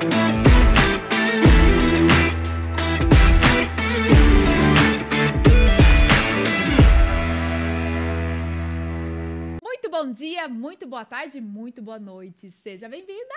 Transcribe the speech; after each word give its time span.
Muito 0.00 0.14
bom 9.90 10.10
dia, 10.10 10.48
muito 10.48 10.86
boa 10.86 11.04
tarde, 11.04 11.38
muito 11.38 11.82
boa 11.82 11.98
noite. 11.98 12.50
Seja 12.50 12.88
bem-vinda 12.88 13.34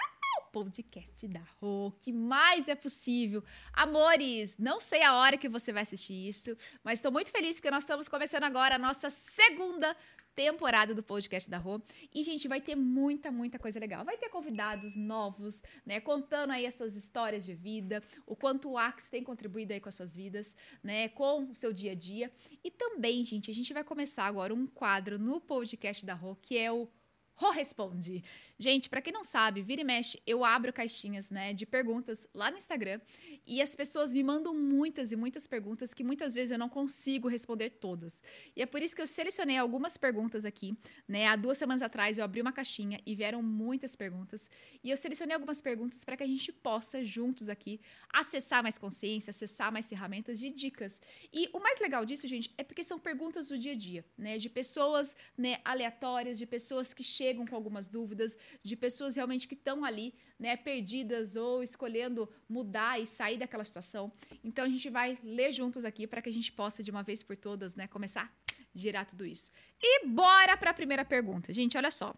podcast 0.54 1.28
da 1.28 1.42
Rô, 1.60 1.92
que 2.00 2.14
mais 2.14 2.70
é 2.70 2.76
possível. 2.76 3.44
Amores, 3.74 4.56
não 4.60 4.80
sei 4.80 5.02
a 5.02 5.16
hora 5.16 5.36
que 5.36 5.50
você 5.50 5.74
vai 5.74 5.82
assistir 5.82 6.28
isso, 6.28 6.56
mas 6.84 7.00
estou 7.00 7.12
muito 7.12 7.32
feliz 7.32 7.56
porque 7.56 7.72
nós 7.72 7.82
estamos 7.82 8.08
começando 8.08 8.44
agora 8.44 8.76
a 8.76 8.78
nossa 8.78 9.10
segunda 9.10 9.98
temporada 10.36 10.94
do 10.94 11.02
podcast 11.02 11.50
da 11.50 11.58
Rô. 11.58 11.82
E, 12.14 12.22
gente, 12.22 12.48
vai 12.48 12.62
ter 12.62 12.76
muita, 12.76 13.32
muita 13.32 13.58
coisa 13.58 13.80
legal. 13.80 14.06
Vai 14.06 14.16
ter 14.16 14.30
convidados 14.30 14.96
novos, 14.96 15.60
né? 15.84 16.00
Contando 16.00 16.52
aí 16.52 16.68
as 16.68 16.76
suas 16.76 16.96
histórias 16.96 17.44
de 17.44 17.56
vida, 17.56 18.04
o 18.26 18.36
quanto 18.36 18.70
o 18.70 18.78
Axe 18.78 19.10
tem 19.10 19.24
contribuído 19.24 19.74
aí 19.74 19.80
com 19.80 19.90
as 19.90 19.96
suas 19.96 20.16
vidas, 20.16 20.56
né? 20.84 21.10
Com 21.10 21.50
o 21.52 21.56
seu 21.56 21.74
dia 21.74 21.94
a 21.94 21.96
dia. 21.96 22.32
E 22.64 22.70
também, 22.70 23.26
gente, 23.26 23.50
a 23.50 23.54
gente 23.54 23.74
vai 23.74 23.84
começar 23.84 24.26
agora 24.26 24.54
um 24.54 24.68
quadro 24.68 25.18
no 25.18 25.42
podcast 25.42 26.06
da 26.06 26.14
Rô, 26.14 26.36
que 26.36 26.58
é 26.58 26.72
o 26.72 26.88
Rô 27.36 27.50
Responde. 27.50 28.24
Gente, 28.60 28.88
para 28.88 29.02
quem 29.02 29.12
não 29.12 29.24
sabe, 29.24 29.62
vira 29.62 29.82
e 29.82 29.84
mexe, 29.84 30.22
eu 30.26 30.46
abro 30.46 30.72
caixinhas, 30.72 31.30
né, 31.32 31.52
de 31.52 31.66
perguntas 31.66 32.28
lá 32.34 32.52
no 32.52 32.58
Instagram 32.58 33.02
e 33.46 33.62
as 33.62 33.76
pessoas 33.76 34.14
me 34.14 34.24
mandam 34.24 34.54
muitas 34.54 35.12
e 35.12 35.16
muitas 35.16 35.48
perguntas 35.48 35.94
que 35.94 36.04
muitas 36.04 36.34
vezes 36.34 36.52
eu 36.52 36.60
não 36.60 36.70
consigo 36.70 37.28
responder 37.28 37.72
todas. 37.72 38.22
E 38.56 38.62
é 38.62 38.66
por 38.66 38.82
isso 38.82 38.96
que 38.96 39.02
eu 39.02 39.08
selecionei 39.08 39.58
algumas 39.58 39.98
perguntas 39.98 40.46
aqui, 40.46 40.78
né? 41.08 41.28
Há 41.28 41.36
duas 41.36 41.58
semanas 41.58 41.82
atrás 41.82 42.18
eu 42.18 42.24
abri 42.24 42.40
uma 42.40 42.54
caixinha 42.54 43.02
e 43.06 43.16
vieram 43.16 43.42
muitas 43.42 43.96
perguntas 43.96 44.50
e 44.84 44.92
eu 44.92 44.96
selecionei 44.96 45.34
algumas 45.34 45.60
perguntas 45.60 46.06
para 46.06 46.16
que 46.16 46.24
a 46.24 46.28
gente 46.28 46.52
possa 46.52 47.04
juntos 47.04 47.50
aqui 47.50 47.82
acessar 48.14 48.62
mais 48.62 48.78
consciência, 48.78 49.32
acessar 49.32 49.72
mais 49.72 49.88
ferramentas 49.88 50.38
de 50.38 50.52
dicas. 50.52 51.02
E 51.34 51.50
o 51.52 51.60
mais 51.60 51.80
legal 51.80 52.06
disso, 52.06 52.28
gente, 52.28 52.54
é 52.58 52.64
porque 52.64 52.84
são 52.84 53.00
perguntas 53.00 53.48
do 53.48 53.58
dia 53.58 53.72
a 53.72 53.76
dia, 53.76 54.06
né, 54.16 54.38
de 54.38 54.50
pessoas, 54.50 55.16
né, 55.36 55.58
aleatórias, 55.66 56.38
de 56.38 56.46
pessoas 56.46 56.94
que 56.94 57.04
chegam 57.04 57.23
com 57.48 57.56
algumas 57.56 57.88
dúvidas, 57.88 58.38
de 58.64 58.76
pessoas 58.76 59.16
realmente 59.16 59.48
que 59.48 59.54
estão 59.54 59.86
ali, 59.86 60.14
né, 60.40 60.58
perdidas 60.58 61.36
ou 61.36 61.64
escolhendo 61.64 62.30
mudar 62.50 63.00
e 63.00 63.06
sair 63.06 63.38
daquela 63.38 63.64
situação. 63.64 64.12
Então 64.44 64.66
a 64.66 64.70
gente 64.70 64.90
vai 64.90 65.18
ler 65.24 65.52
juntos 65.52 65.86
aqui 65.86 66.08
para 66.08 66.22
que 66.22 66.30
a 66.30 66.34
gente 66.34 66.52
possa 66.52 66.84
de 66.84 66.92
uma 66.92 67.04
vez 67.04 67.24
por 67.24 67.36
todas, 67.38 67.76
né, 67.76 67.88
começar 67.88 68.24
a 68.24 68.54
girar 68.76 69.06
tudo 69.06 69.26
isso. 69.26 69.52
E 69.82 70.08
bora 70.08 70.58
para 70.58 70.72
a 70.72 70.74
primeira 70.74 71.06
pergunta. 71.06 71.54
Gente, 71.54 71.78
olha 71.78 71.92
só. 71.92 72.14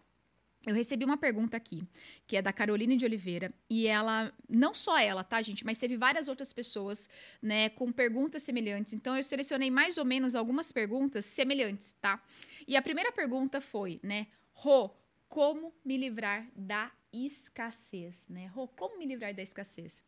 Eu 0.66 0.74
recebi 0.74 1.04
uma 1.04 1.16
pergunta 1.16 1.56
aqui, 1.56 1.84
que 2.26 2.36
é 2.36 2.42
da 2.42 2.52
Caroline 2.52 2.96
de 2.96 3.04
Oliveira, 3.04 3.54
e 3.70 3.86
ela, 3.86 4.32
não 4.48 4.74
só 4.74 4.98
ela, 4.98 5.22
tá, 5.22 5.40
gente, 5.40 5.64
mas 5.64 5.78
teve 5.78 5.96
várias 5.96 6.26
outras 6.26 6.52
pessoas, 6.52 7.08
né, 7.40 7.68
com 7.68 7.92
perguntas 7.92 8.42
semelhantes. 8.42 8.92
Então 8.92 9.16
eu 9.16 9.22
selecionei 9.22 9.70
mais 9.70 9.96
ou 9.96 10.04
menos 10.04 10.34
algumas 10.34 10.72
perguntas 10.72 11.24
semelhantes, 11.24 11.94
tá? 12.00 12.20
E 12.66 12.76
a 12.76 12.82
primeira 12.82 13.12
pergunta 13.12 13.60
foi, 13.60 14.00
né, 14.02 14.26
Rô, 14.58 14.90
como 15.28 15.74
me 15.84 15.98
livrar 15.98 16.50
da 16.56 16.90
escassez, 17.12 18.24
né? 18.26 18.46
Rô, 18.46 18.66
como 18.66 18.98
me 18.98 19.04
livrar 19.04 19.34
da 19.34 19.42
escassez? 19.42 20.02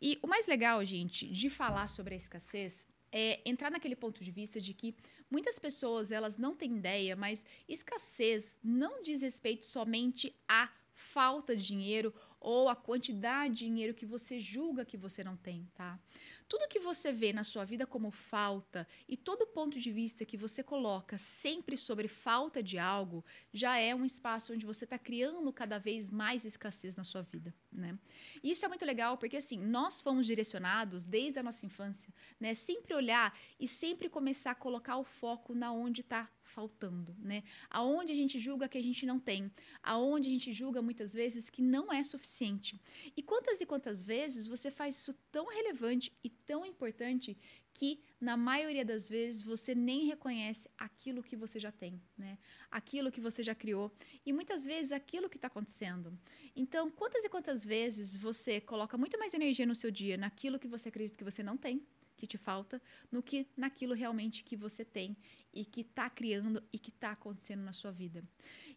E 0.00 0.18
o 0.22 0.26
mais 0.26 0.46
legal, 0.46 0.82
gente, 0.86 1.28
de 1.28 1.50
falar 1.50 1.86
sobre 1.86 2.14
a 2.14 2.16
escassez 2.16 2.86
é 3.12 3.42
entrar 3.44 3.70
naquele 3.70 3.94
ponto 3.94 4.24
de 4.24 4.30
vista 4.30 4.58
de 4.58 4.72
que 4.72 4.96
muitas 5.30 5.58
pessoas 5.58 6.10
elas 6.10 6.38
não 6.38 6.56
têm 6.56 6.78
ideia, 6.78 7.14
mas 7.14 7.44
escassez 7.68 8.58
não 8.64 9.02
diz 9.02 9.20
respeito 9.20 9.66
somente 9.66 10.34
à 10.48 10.70
falta 10.94 11.54
de 11.54 11.66
dinheiro 11.66 12.14
ou 12.40 12.68
a 12.68 12.74
quantidade 12.74 13.54
de 13.54 13.66
dinheiro 13.66 13.94
que 13.94 14.06
você 14.06 14.40
julga 14.40 14.84
que 14.84 14.96
você 14.96 15.22
não 15.22 15.36
tem, 15.36 15.68
tá? 15.74 16.00
Tudo 16.48 16.68
que 16.68 16.80
você 16.80 17.12
vê 17.12 17.32
na 17.32 17.44
sua 17.44 17.64
vida 17.64 17.86
como 17.86 18.10
falta 18.10 18.88
e 19.06 19.16
todo 19.16 19.46
ponto 19.46 19.78
de 19.78 19.92
vista 19.92 20.24
que 20.24 20.38
você 20.38 20.62
coloca 20.62 21.18
sempre 21.18 21.76
sobre 21.76 22.08
falta 22.08 22.62
de 22.62 22.78
algo 22.78 23.24
já 23.52 23.76
é 23.76 23.94
um 23.94 24.04
espaço 24.04 24.52
onde 24.54 24.64
você 24.64 24.84
está 24.84 24.98
criando 24.98 25.52
cada 25.52 25.78
vez 25.78 26.10
mais 26.10 26.44
escassez 26.44 26.96
na 26.96 27.04
sua 27.04 27.22
vida, 27.22 27.54
né? 27.70 27.98
E 28.42 28.50
isso 28.50 28.64
é 28.64 28.68
muito 28.68 28.84
legal 28.84 29.18
porque 29.18 29.36
assim 29.36 29.58
nós 29.58 30.00
fomos 30.00 30.26
direcionados 30.26 31.04
desde 31.04 31.38
a 31.38 31.42
nossa 31.42 31.66
infância, 31.66 32.12
né? 32.40 32.54
Sempre 32.54 32.94
olhar 32.94 33.38
e 33.58 33.68
sempre 33.68 34.08
começar 34.08 34.52
a 34.52 34.54
colocar 34.54 34.96
o 34.96 35.04
foco 35.04 35.54
na 35.54 35.70
onde 35.72 36.00
está 36.00 36.28
faltando, 36.50 37.16
né? 37.18 37.42
Aonde 37.70 38.12
a 38.12 38.14
gente 38.14 38.38
julga 38.38 38.68
que 38.68 38.78
a 38.78 38.82
gente 38.82 39.06
não 39.06 39.18
tem, 39.18 39.50
aonde 39.82 40.28
a 40.28 40.32
gente 40.32 40.52
julga 40.52 40.82
muitas 40.82 41.14
vezes 41.14 41.48
que 41.48 41.62
não 41.62 41.92
é 41.92 42.02
suficiente. 42.02 42.80
E 43.16 43.22
quantas 43.22 43.60
e 43.60 43.66
quantas 43.66 44.02
vezes 44.02 44.46
você 44.46 44.70
faz 44.70 44.96
isso 44.96 45.14
tão 45.30 45.46
relevante 45.48 46.12
e 46.22 46.28
tão 46.28 46.66
importante 46.66 47.36
que 47.72 48.00
na 48.20 48.36
maioria 48.36 48.84
das 48.84 49.08
vezes 49.08 49.42
você 49.42 49.74
nem 49.74 50.04
reconhece 50.04 50.68
aquilo 50.76 51.22
que 51.22 51.36
você 51.36 51.58
já 51.58 51.70
tem, 51.70 52.02
né? 52.18 52.36
Aquilo 52.70 53.10
que 53.10 53.20
você 53.20 53.42
já 53.42 53.54
criou 53.54 53.92
e 54.26 54.32
muitas 54.32 54.64
vezes 54.64 54.92
aquilo 54.92 55.28
que 55.28 55.36
está 55.38 55.46
acontecendo. 55.46 56.18
Então, 56.54 56.90
quantas 56.90 57.24
e 57.24 57.28
quantas 57.28 57.64
vezes 57.64 58.16
você 58.16 58.60
coloca 58.60 58.98
muito 58.98 59.18
mais 59.18 59.32
energia 59.34 59.64
no 59.64 59.74
seu 59.74 59.90
dia 59.90 60.16
naquilo 60.16 60.58
que 60.58 60.68
você 60.68 60.88
acredita 60.88 61.16
que 61.16 61.24
você 61.24 61.42
não 61.42 61.56
tem, 61.56 61.86
que 62.20 62.26
te 62.26 62.36
falta, 62.36 62.80
no 63.10 63.22
que 63.22 63.46
naquilo 63.56 63.94
realmente 63.94 64.44
que 64.44 64.56
você 64.56 64.84
tem 64.84 65.16
e 65.52 65.64
que 65.64 65.80
está 65.80 66.10
criando 66.10 66.62
e 66.70 66.78
que 66.78 66.90
está 66.90 67.12
acontecendo 67.12 67.62
na 67.62 67.72
sua 67.72 67.90
vida. 67.90 68.22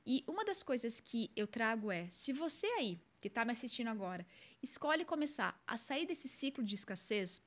E 0.05 0.23
uma 0.25 0.45
das 0.45 0.63
coisas 0.63 0.99
que 0.99 1.29
eu 1.35 1.45
trago 1.45 1.91
é, 1.91 2.09
se 2.09 2.31
você 2.31 2.67
aí 2.67 2.99
que 3.19 3.27
está 3.27 3.43
me 3.43 3.51
assistindo 3.51 3.89
agora 3.89 4.25
escolhe 4.61 5.05
começar 5.05 5.61
a 5.67 5.77
sair 5.77 6.05
desse 6.05 6.27
ciclo 6.27 6.63
de 6.63 6.75
escassez 6.75 7.41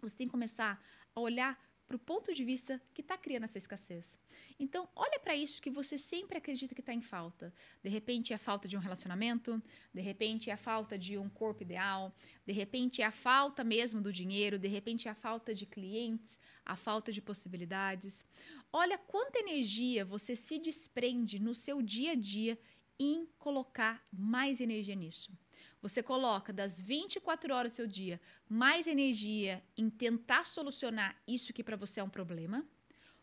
você 0.00 0.16
tem 0.16 0.26
que 0.26 0.30
começar 0.30 0.82
a 1.14 1.20
olhar 1.20 1.58
para 1.90 1.96
o 1.96 1.98
ponto 1.98 2.32
de 2.32 2.44
vista 2.44 2.80
que 2.94 3.00
está 3.00 3.18
criando 3.18 3.42
essa 3.42 3.58
escassez. 3.58 4.16
Então, 4.60 4.88
olha 4.94 5.18
para 5.18 5.34
isso 5.34 5.60
que 5.60 5.68
você 5.68 5.98
sempre 5.98 6.38
acredita 6.38 6.72
que 6.72 6.80
está 6.80 6.94
em 6.94 7.00
falta. 7.00 7.52
De 7.82 7.90
repente 7.90 8.32
é 8.32 8.36
a 8.36 8.38
falta 8.38 8.68
de 8.68 8.76
um 8.76 8.80
relacionamento, 8.80 9.60
de 9.92 10.00
repente 10.00 10.50
é 10.50 10.52
a 10.52 10.56
falta 10.56 10.96
de 10.96 11.18
um 11.18 11.28
corpo 11.28 11.64
ideal, 11.64 12.14
de 12.46 12.52
repente 12.52 13.02
é 13.02 13.06
a 13.06 13.10
falta 13.10 13.64
mesmo 13.64 14.00
do 14.00 14.12
dinheiro, 14.12 14.56
de 14.56 14.68
repente 14.68 15.08
é 15.08 15.10
a 15.10 15.16
falta 15.16 15.52
de 15.52 15.66
clientes, 15.66 16.38
a 16.64 16.76
falta 16.76 17.10
de 17.10 17.20
possibilidades. 17.20 18.24
Olha 18.72 18.96
quanta 18.96 19.40
energia 19.40 20.04
você 20.04 20.36
se 20.36 20.60
desprende 20.60 21.40
no 21.40 21.56
seu 21.56 21.82
dia 21.82 22.12
a 22.12 22.14
dia 22.14 22.56
em 23.00 23.26
colocar 23.36 24.06
mais 24.12 24.60
energia 24.60 24.94
nisso. 24.94 25.32
Você 25.82 26.02
coloca 26.02 26.52
das 26.52 26.80
24 26.80 27.54
horas 27.54 27.72
do 27.72 27.76
seu 27.76 27.86
dia 27.86 28.20
mais 28.48 28.86
energia 28.86 29.62
em 29.76 29.88
tentar 29.88 30.44
solucionar 30.44 31.20
isso 31.26 31.52
que 31.52 31.64
para 31.64 31.76
você 31.76 32.00
é 32.00 32.04
um 32.04 32.10
problema, 32.10 32.66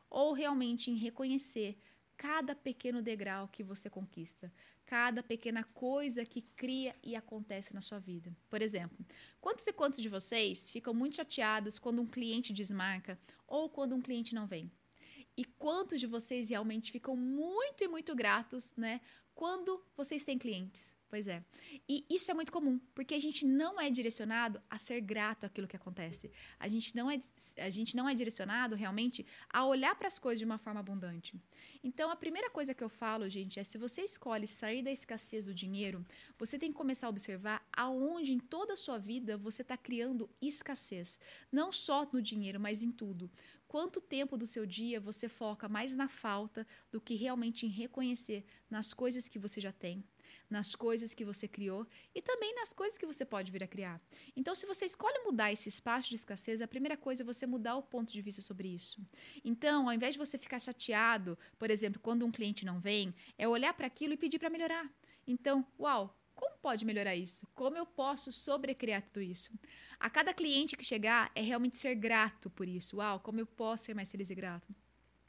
ou 0.09 0.33
realmente 0.33 0.89
em 0.89 0.95
reconhecer 0.95 1.77
cada 2.17 2.55
pequeno 2.55 3.01
degrau 3.01 3.47
que 3.47 3.63
você 3.63 3.89
conquista, 3.91 4.51
cada 4.87 5.21
pequena 5.21 5.63
coisa 5.63 6.25
que 6.25 6.41
cria 6.41 6.95
e 7.03 7.15
acontece 7.15 7.75
na 7.75 7.81
sua 7.81 7.99
vida. 7.99 8.35
Por 8.49 8.59
exemplo, 8.61 8.97
quantos 9.39 9.67
e 9.67 9.73
quantos 9.73 10.01
de 10.01 10.09
vocês 10.09 10.69
ficam 10.69 10.95
muito 10.95 11.17
chateados 11.17 11.77
quando 11.77 12.01
um 12.01 12.07
cliente 12.07 12.51
desmarca 12.51 13.19
ou 13.45 13.69
quando 13.69 13.95
um 13.95 14.01
cliente 14.01 14.33
não 14.33 14.47
vem? 14.47 14.71
E 15.35 15.45
quantos 15.45 15.99
de 15.99 16.07
vocês 16.07 16.49
realmente 16.49 16.91
ficam 16.91 17.15
muito 17.15 17.83
e 17.83 17.87
muito 17.87 18.15
gratos, 18.15 18.73
né, 18.75 18.99
quando 19.35 19.85
vocês 19.95 20.23
têm 20.23 20.39
clientes? 20.39 20.96
Pois 21.09 21.25
é. 21.27 21.41
E 21.87 22.05
isso 22.09 22.29
é 22.29 22.33
muito 22.33 22.51
comum, 22.51 22.79
porque 22.93 23.13
a 23.13 23.19
gente 23.19 23.45
não 23.45 23.79
é 23.79 23.89
direcionado 23.89 24.61
a 24.69 24.77
ser 24.77 24.99
grato 24.99 25.45
àquilo 25.45 25.65
que 25.65 25.75
acontece. 25.75 26.29
A 26.59 26.67
gente 26.67 26.93
não 26.93 27.09
é, 27.09 27.17
a 27.57 27.69
gente 27.69 27.95
não 27.95 28.09
é 28.09 28.13
direcionado 28.13 28.75
realmente 28.75 29.25
a 29.49 29.65
olhar 29.65 29.95
para 29.95 30.07
as 30.07 30.19
coisas 30.19 30.39
de 30.39 30.45
uma 30.45 30.57
forma 30.57 30.81
abundante. 30.81 31.33
Então, 31.81 32.11
a 32.11 32.15
primeira 32.15 32.49
coisa 32.49 32.73
que 32.73 32.83
eu 32.83 32.89
falo, 32.89 33.29
gente, 33.29 33.57
é 33.57 33.63
se 33.63 33.77
você 33.77 34.01
escolhe 34.01 34.45
sair 34.45 34.83
da 34.83 34.91
escassez 34.91 35.45
do 35.45 35.53
dinheiro, 35.53 36.05
você 36.37 36.59
tem 36.59 36.71
que 36.71 36.77
começar 36.77 37.07
a 37.07 37.09
observar 37.09 37.65
aonde 37.71 38.33
em 38.33 38.39
toda 38.39 38.73
a 38.73 38.77
sua 38.77 38.97
vida 38.97 39.37
você 39.37 39.61
está 39.61 39.77
criando 39.77 40.29
escassez. 40.41 41.17
Não 41.49 41.71
só 41.71 42.05
no 42.11 42.21
dinheiro, 42.21 42.59
mas 42.59 42.83
em 42.83 42.91
tudo. 42.91 43.31
Quanto 43.65 44.01
tempo 44.01 44.37
do 44.37 44.45
seu 44.45 44.65
dia 44.65 44.99
você 44.99 45.29
foca 45.29 45.69
mais 45.69 45.95
na 45.95 46.09
falta 46.09 46.67
do 46.91 46.99
que 46.99 47.15
realmente 47.15 47.65
em 47.65 47.69
reconhecer 47.69 48.45
nas 48.69 48.93
coisas 48.93 49.29
que 49.29 49.39
você 49.39 49.61
já 49.61 49.71
tem? 49.71 50.03
Nas 50.49 50.75
coisas 50.75 51.13
que 51.13 51.25
você 51.25 51.47
criou 51.47 51.85
e 52.15 52.21
também 52.21 52.53
nas 52.55 52.71
coisas 52.73 52.97
que 52.97 53.05
você 53.05 53.25
pode 53.25 53.51
vir 53.51 53.63
a 53.63 53.67
criar. 53.67 54.01
Então, 54.35 54.55
se 54.55 54.65
você 54.65 54.85
escolhe 54.85 55.19
mudar 55.25 55.51
esse 55.51 55.69
espaço 55.69 56.09
de 56.09 56.15
escassez, 56.15 56.61
a 56.61 56.67
primeira 56.67 56.97
coisa 56.97 57.23
é 57.23 57.25
você 57.25 57.45
mudar 57.45 57.75
o 57.75 57.83
ponto 57.83 58.11
de 58.11 58.21
vista 58.21 58.41
sobre 58.41 58.67
isso. 58.67 59.01
Então, 59.43 59.87
ao 59.87 59.93
invés 59.93 60.13
de 60.13 60.19
você 60.19 60.37
ficar 60.37 60.59
chateado, 60.59 61.37
por 61.57 61.69
exemplo, 61.69 61.99
quando 62.01 62.25
um 62.25 62.31
cliente 62.31 62.65
não 62.65 62.79
vem, 62.79 63.13
é 63.37 63.47
olhar 63.47 63.73
para 63.73 63.87
aquilo 63.87 64.13
e 64.13 64.17
pedir 64.17 64.39
para 64.39 64.49
melhorar. 64.49 64.89
Então, 65.25 65.65
uau, 65.79 66.17
como 66.33 66.55
pode 66.59 66.85
melhorar 66.85 67.15
isso? 67.15 67.47
Como 67.55 67.75
eu 67.75 67.85
posso 67.85 68.31
sobrecriar 68.31 69.01
tudo 69.01 69.21
isso? 69.21 69.51
A 69.99 70.09
cada 70.09 70.33
cliente 70.33 70.77
que 70.77 70.85
chegar 70.85 71.31
é 71.33 71.41
realmente 71.41 71.77
ser 71.77 71.95
grato 71.95 72.49
por 72.49 72.67
isso. 72.67 72.97
Uau, 72.97 73.19
como 73.19 73.39
eu 73.39 73.45
posso 73.45 73.85
ser 73.85 73.95
mais 73.95 74.11
feliz 74.11 74.29
e 74.29 74.35
grato? 74.35 74.73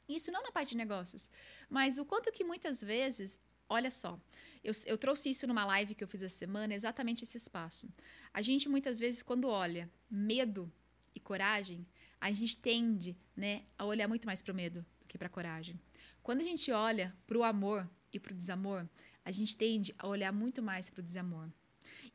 Isso 0.07 0.31
não 0.31 0.41
na 0.43 0.51
parte 0.51 0.69
de 0.69 0.77
negócios, 0.77 1.29
mas 1.69 1.97
o 1.97 2.05
quanto 2.05 2.31
que 2.31 2.43
muitas 2.43 2.81
vezes 2.81 3.39
olha 3.69 3.91
só. 3.91 4.19
Eu, 4.63 4.73
eu 4.85 4.97
trouxe 4.97 5.29
isso 5.29 5.47
numa 5.47 5.63
live 5.65 5.95
que 5.95 6.03
eu 6.03 6.07
fiz 6.07 6.21
essa 6.21 6.37
semana, 6.37 6.73
exatamente 6.73 7.23
esse 7.23 7.37
espaço. 7.37 7.87
A 8.33 8.41
gente, 8.41 8.67
muitas 8.67 8.99
vezes, 8.99 9.21
quando 9.21 9.47
olha 9.47 9.89
medo 10.09 10.71
e 11.13 11.19
coragem, 11.19 11.85
a 12.19 12.31
gente 12.31 12.57
tende 12.57 13.15
né, 13.35 13.63
a 13.77 13.85
olhar 13.85 14.07
muito 14.07 14.25
mais 14.25 14.41
para 14.41 14.51
o 14.51 14.55
medo 14.55 14.85
do 14.99 15.07
que 15.07 15.17
para 15.17 15.27
a 15.27 15.31
coragem. 15.31 15.79
Quando 16.21 16.41
a 16.41 16.43
gente 16.43 16.71
olha 16.71 17.15
para 17.25 17.37
o 17.37 17.43
amor 17.43 17.89
e 18.11 18.19
para 18.19 18.33
o 18.33 18.35
desamor, 18.35 18.87
a 19.23 19.31
gente 19.31 19.55
tende 19.55 19.93
a 19.97 20.07
olhar 20.07 20.33
muito 20.33 20.61
mais 20.61 20.89
para 20.89 21.01
o 21.01 21.03
desamor. 21.03 21.49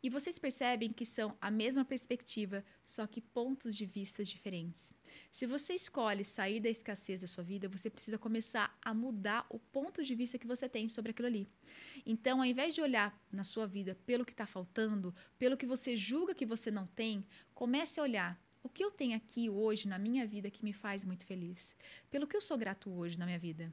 E 0.05 0.11
vocês 0.11 0.39
percebem 0.39 0.93
que 0.93 1.07
são 1.07 1.35
a 1.41 1.51
mesma 1.51 1.83
perspectiva, 1.83 2.63
só 2.85 3.07
que 3.07 3.23
pontos 3.23 3.75
de 3.75 3.87
vista 3.87 4.23
diferentes. 4.23 4.93
Se 5.31 5.47
você 5.47 5.73
escolhe 5.73 6.23
sair 6.23 6.61
da 6.61 6.69
escassez 6.69 7.23
da 7.23 7.27
sua 7.27 7.43
vida, 7.43 7.71
você 7.71 7.89
precisa 7.89 8.19
começar 8.19 8.79
a 8.83 8.93
mudar 8.93 9.47
o 9.49 9.59
ponto 9.59 10.05
de 10.05 10.15
vista 10.15 10.39
que 10.39 10.47
você 10.47 10.69
tem 10.69 10.91
sobre 10.91 11.13
aquilo 11.13 11.29
ali. 11.29 11.49
Então, 12.05 12.41
ao 12.41 12.45
invés 12.45 12.75
de 12.75 12.83
olhar 12.83 13.19
na 13.33 13.43
sua 13.43 13.67
vida 13.67 13.97
pelo 14.05 14.27
que 14.27 14.33
está 14.33 14.45
faltando, 14.45 15.15
pelo 15.39 15.57
que 15.57 15.65
você 15.65 15.97
julga 15.97 16.35
que 16.35 16.45
você 16.45 16.71
não 16.71 16.87
tem, 16.87 17.25
comece 17.55 17.99
a 17.99 18.03
olhar 18.03 18.39
o 18.63 18.69
que 18.69 18.85
eu 18.85 18.91
tenho 18.91 19.17
aqui 19.17 19.49
hoje 19.49 19.89
na 19.89 19.99
minha 19.99 20.27
vida 20.27 20.51
que 20.51 20.65
me 20.65 20.75
faz 20.75 21.03
muito 21.03 21.25
feliz? 21.25 21.75
Pelo 22.11 22.27
que 22.27 22.37
eu 22.37 22.43
sou 22.43 22.59
grato 22.59 22.91
hoje 22.91 23.19
na 23.19 23.25
minha 23.25 23.39
vida? 23.39 23.73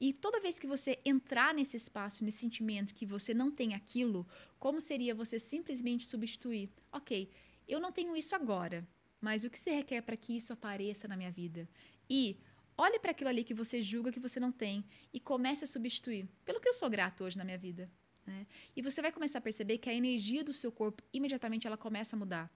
E 0.00 0.12
toda 0.12 0.40
vez 0.40 0.58
que 0.58 0.66
você 0.66 0.98
entrar 1.04 1.54
nesse 1.54 1.76
espaço, 1.76 2.24
nesse 2.24 2.38
sentimento 2.38 2.94
que 2.94 3.06
você 3.06 3.34
não 3.34 3.50
tem 3.50 3.74
aquilo, 3.74 4.26
como 4.58 4.80
seria 4.80 5.14
você 5.14 5.38
simplesmente 5.38 6.06
substituir? 6.06 6.70
Ok, 6.92 7.30
eu 7.68 7.80
não 7.80 7.92
tenho 7.92 8.16
isso 8.16 8.34
agora, 8.34 8.86
mas 9.20 9.44
o 9.44 9.50
que 9.50 9.58
se 9.58 9.70
requer 9.70 10.02
para 10.02 10.16
que 10.16 10.36
isso 10.36 10.52
apareça 10.52 11.06
na 11.06 11.16
minha 11.16 11.30
vida? 11.30 11.68
E 12.08 12.36
olhe 12.76 12.98
para 12.98 13.10
aquilo 13.10 13.30
ali 13.30 13.44
que 13.44 13.54
você 13.54 13.80
julga 13.82 14.10
que 14.10 14.20
você 14.20 14.40
não 14.40 14.50
tem 14.50 14.84
e 15.12 15.20
comece 15.20 15.64
a 15.64 15.66
substituir. 15.66 16.28
Pelo 16.44 16.60
que 16.60 16.68
eu 16.68 16.74
sou 16.74 16.88
grato 16.88 17.24
hoje 17.24 17.36
na 17.36 17.44
minha 17.44 17.58
vida. 17.58 17.90
Né? 18.26 18.46
E 18.76 18.82
você 18.82 19.02
vai 19.02 19.12
começar 19.12 19.38
a 19.38 19.42
perceber 19.42 19.78
que 19.78 19.90
a 19.90 19.94
energia 19.94 20.44
do 20.44 20.52
seu 20.52 20.70
corpo 20.70 21.02
imediatamente 21.12 21.66
ela 21.66 21.76
começa 21.76 22.16
a 22.16 22.18
mudar. 22.18 22.50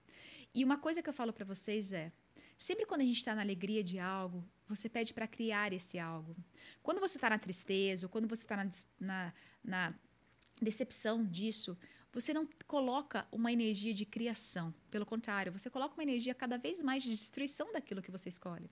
E 0.53 0.63
uma 0.63 0.77
coisa 0.77 1.01
que 1.01 1.09
eu 1.09 1.13
falo 1.13 1.33
para 1.33 1.45
vocês 1.45 1.93
é: 1.93 2.11
sempre 2.57 2.85
quando 2.85 3.01
a 3.01 3.05
gente 3.05 3.17
está 3.17 3.35
na 3.35 3.41
alegria 3.41 3.83
de 3.83 3.99
algo, 3.99 4.43
você 4.67 4.89
pede 4.89 5.13
para 5.13 5.27
criar 5.27 5.73
esse 5.73 5.99
algo. 5.99 6.35
Quando 6.81 6.99
você 6.99 7.17
está 7.17 7.29
na 7.29 7.39
tristeza, 7.39 8.05
ou 8.05 8.09
quando 8.09 8.27
você 8.27 8.43
está 8.43 8.57
na, 8.57 8.69
na, 8.99 9.33
na 9.63 9.93
decepção 10.61 11.23
disso, 11.23 11.77
você 12.11 12.33
não 12.33 12.47
coloca 12.65 13.27
uma 13.31 13.51
energia 13.51 13.93
de 13.93 14.05
criação. 14.05 14.73
Pelo 14.89 15.05
contrário, 15.05 15.51
você 15.51 15.69
coloca 15.69 15.95
uma 15.95 16.03
energia 16.03 16.33
cada 16.33 16.57
vez 16.57 16.81
mais 16.81 17.03
de 17.03 17.09
destruição 17.09 17.71
daquilo 17.73 18.01
que 18.01 18.11
você 18.11 18.29
escolhe. 18.29 18.69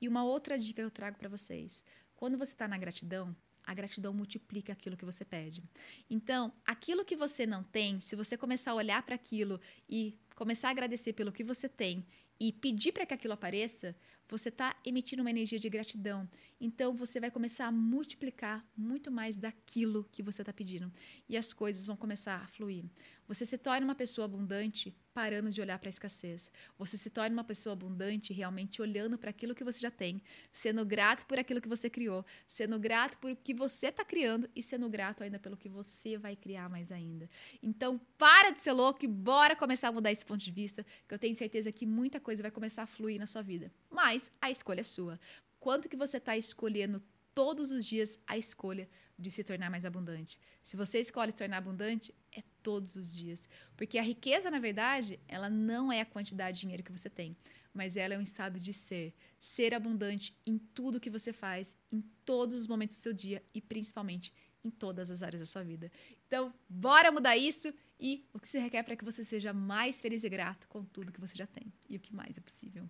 E 0.00 0.06
uma 0.06 0.22
outra 0.22 0.58
dica 0.58 0.82
que 0.82 0.86
eu 0.86 0.90
trago 0.90 1.18
para 1.18 1.28
vocês: 1.28 1.84
quando 2.14 2.36
você 2.36 2.52
está 2.52 2.68
na 2.68 2.76
gratidão, 2.76 3.34
a 3.66 3.72
gratidão 3.72 4.12
multiplica 4.12 4.72
aquilo 4.72 4.96
que 4.96 5.04
você 5.04 5.24
pede. 5.24 5.64
Então, 6.10 6.52
aquilo 6.66 7.04
que 7.04 7.16
você 7.16 7.46
não 7.46 7.62
tem, 7.62 7.98
se 8.00 8.14
você 8.14 8.36
começar 8.36 8.72
a 8.72 8.74
olhar 8.74 9.02
para 9.02 9.14
aquilo 9.14 9.58
e 9.88 10.18
começar 10.34 10.68
a 10.68 10.70
agradecer 10.70 11.12
pelo 11.12 11.32
que 11.32 11.44
você 11.44 11.68
tem 11.68 12.04
e 12.38 12.52
pedir 12.52 12.92
para 12.92 13.06
que 13.06 13.14
aquilo 13.14 13.34
apareça, 13.34 13.96
você 14.28 14.48
está 14.48 14.76
emitindo 14.84 15.22
uma 15.22 15.30
energia 15.30 15.58
de 15.58 15.68
gratidão. 15.68 16.28
Então 16.60 16.94
você 16.94 17.20
vai 17.20 17.30
começar 17.30 17.66
a 17.66 17.72
multiplicar 17.72 18.66
muito 18.76 19.10
mais 19.10 19.36
daquilo 19.36 20.08
que 20.10 20.22
você 20.22 20.42
está 20.42 20.52
pedindo. 20.52 20.90
E 21.28 21.36
as 21.36 21.52
coisas 21.52 21.86
vão 21.86 21.96
começar 21.96 22.36
a 22.36 22.46
fluir. 22.46 22.84
Você 23.28 23.44
se 23.44 23.56
torna 23.56 23.86
uma 23.86 23.94
pessoa 23.94 24.24
abundante 24.24 24.94
parando 25.14 25.50
de 25.50 25.60
olhar 25.60 25.78
para 25.78 25.88
a 25.88 25.90
escassez. 25.90 26.50
Você 26.76 26.96
se 26.96 27.08
torna 27.08 27.36
uma 27.36 27.44
pessoa 27.44 27.72
abundante 27.72 28.32
realmente 28.32 28.82
olhando 28.82 29.16
para 29.16 29.30
aquilo 29.30 29.54
que 29.54 29.62
você 29.62 29.78
já 29.78 29.90
tem, 29.90 30.20
sendo 30.50 30.84
grato 30.84 31.24
por 31.26 31.38
aquilo 31.38 31.60
que 31.60 31.68
você 31.68 31.88
criou, 31.88 32.26
sendo 32.46 32.78
grato 32.78 33.16
por 33.18 33.30
o 33.30 33.36
que 33.36 33.54
você 33.54 33.86
está 33.86 34.04
criando 34.04 34.50
e 34.56 34.62
sendo 34.62 34.88
grato 34.88 35.22
ainda 35.22 35.38
pelo 35.38 35.56
que 35.56 35.68
você 35.68 36.18
vai 36.18 36.34
criar 36.34 36.68
mais 36.68 36.90
ainda. 36.90 37.30
Então, 37.62 38.00
para 38.18 38.50
de 38.50 38.60
ser 38.60 38.72
louco 38.72 39.04
e 39.04 39.08
bora 39.08 39.54
começar 39.54 39.88
a 39.88 39.92
mudar 39.92 40.10
esse 40.10 40.23
ponto 40.24 40.42
de 40.42 40.50
vista, 40.50 40.84
que 41.06 41.14
eu 41.14 41.18
tenho 41.18 41.34
certeza 41.34 41.72
que 41.72 41.86
muita 41.86 42.20
coisa 42.20 42.42
vai 42.42 42.50
começar 42.50 42.82
a 42.82 42.86
fluir 42.86 43.18
na 43.18 43.26
sua 43.26 43.42
vida. 43.42 43.72
Mas 43.90 44.30
a 44.40 44.50
escolha 44.50 44.80
é 44.80 44.84
sua. 44.84 45.20
Quanto 45.60 45.88
que 45.88 45.96
você 45.96 46.18
está 46.18 46.36
escolhendo 46.36 47.02
todos 47.34 47.72
os 47.72 47.84
dias 47.84 48.18
a 48.26 48.38
escolha 48.38 48.88
de 49.18 49.30
se 49.30 49.44
tornar 49.44 49.70
mais 49.70 49.84
abundante. 49.84 50.40
Se 50.62 50.76
você 50.76 51.00
escolhe 51.00 51.32
se 51.32 51.38
tornar 51.38 51.58
abundante, 51.58 52.14
é 52.32 52.42
todos 52.62 52.96
os 52.96 53.14
dias. 53.14 53.48
Porque 53.76 53.98
a 53.98 54.02
riqueza, 54.02 54.50
na 54.50 54.58
verdade, 54.58 55.20
ela 55.28 55.50
não 55.50 55.92
é 55.92 56.00
a 56.00 56.06
quantidade 56.06 56.56
de 56.56 56.60
dinheiro 56.62 56.82
que 56.82 56.92
você 56.92 57.10
tem, 57.10 57.36
mas 57.72 57.96
ela 57.96 58.14
é 58.14 58.18
um 58.18 58.22
estado 58.22 58.58
de 58.58 58.72
ser. 58.72 59.14
Ser 59.38 59.74
abundante 59.74 60.36
em 60.46 60.58
tudo 60.58 61.00
que 61.00 61.10
você 61.10 61.32
faz, 61.32 61.76
em 61.92 62.00
todos 62.24 62.60
os 62.60 62.66
momentos 62.66 62.96
do 62.96 63.00
seu 63.00 63.12
dia 63.12 63.42
e 63.52 63.60
principalmente 63.60 64.32
em 64.64 64.70
todas 64.70 65.10
as 65.10 65.22
áreas 65.22 65.40
da 65.40 65.46
sua 65.46 65.62
vida. 65.62 65.90
Então, 66.26 66.52
bora 66.68 67.12
mudar 67.12 67.36
isso 67.36 67.72
e 68.00 68.26
o 68.32 68.40
que 68.40 68.48
se 68.48 68.58
requer 68.58 68.82
para 68.82 68.96
que 68.96 69.04
você 69.04 69.22
seja 69.22 69.52
mais 69.52 70.00
feliz 70.00 70.24
e 70.24 70.28
grato 70.28 70.66
com 70.68 70.84
tudo 70.84 71.12
que 71.12 71.20
você 71.20 71.36
já 71.36 71.46
tem 71.46 71.72
e 71.88 71.96
o 71.96 72.00
que 72.00 72.14
mais 72.14 72.38
é 72.38 72.40
possível. 72.40 72.88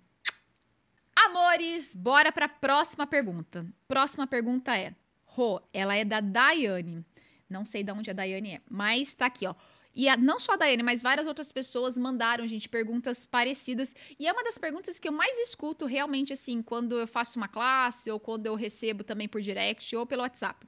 Amores, 1.16 1.94
bora 1.94 2.32
para 2.32 2.46
a 2.46 2.48
próxima 2.48 3.06
pergunta. 3.06 3.66
Próxima 3.86 4.26
pergunta 4.26 4.76
é: 4.76 4.94
Rô, 5.24 5.60
ela 5.72 5.94
é 5.96 6.04
da 6.04 6.20
Daiane. 6.20 7.04
Não 7.48 7.64
sei 7.64 7.82
de 7.82 7.92
onde 7.92 8.10
a 8.10 8.14
Daiane 8.14 8.54
é, 8.54 8.62
mas 8.68 9.14
tá 9.14 9.26
aqui, 9.26 9.46
ó. 9.46 9.54
E 9.94 10.08
a, 10.08 10.16
não 10.16 10.38
só 10.38 10.52
a 10.52 10.56
Daiane, 10.56 10.82
mas 10.82 11.02
várias 11.02 11.26
outras 11.26 11.52
pessoas 11.52 11.96
mandaram, 11.96 12.46
gente, 12.46 12.68
perguntas 12.68 13.24
parecidas. 13.24 13.94
E 14.18 14.26
é 14.26 14.32
uma 14.32 14.42
das 14.42 14.58
perguntas 14.58 14.98
que 14.98 15.08
eu 15.08 15.12
mais 15.12 15.38
escuto 15.38 15.86
realmente, 15.86 16.32
assim, 16.32 16.62
quando 16.62 16.98
eu 16.98 17.06
faço 17.06 17.38
uma 17.38 17.48
classe 17.48 18.10
ou 18.10 18.18
quando 18.18 18.46
eu 18.46 18.54
recebo 18.54 19.04
também 19.04 19.28
por 19.28 19.40
direct 19.40 19.94
ou 19.94 20.06
pelo 20.06 20.22
WhatsApp. 20.22 20.66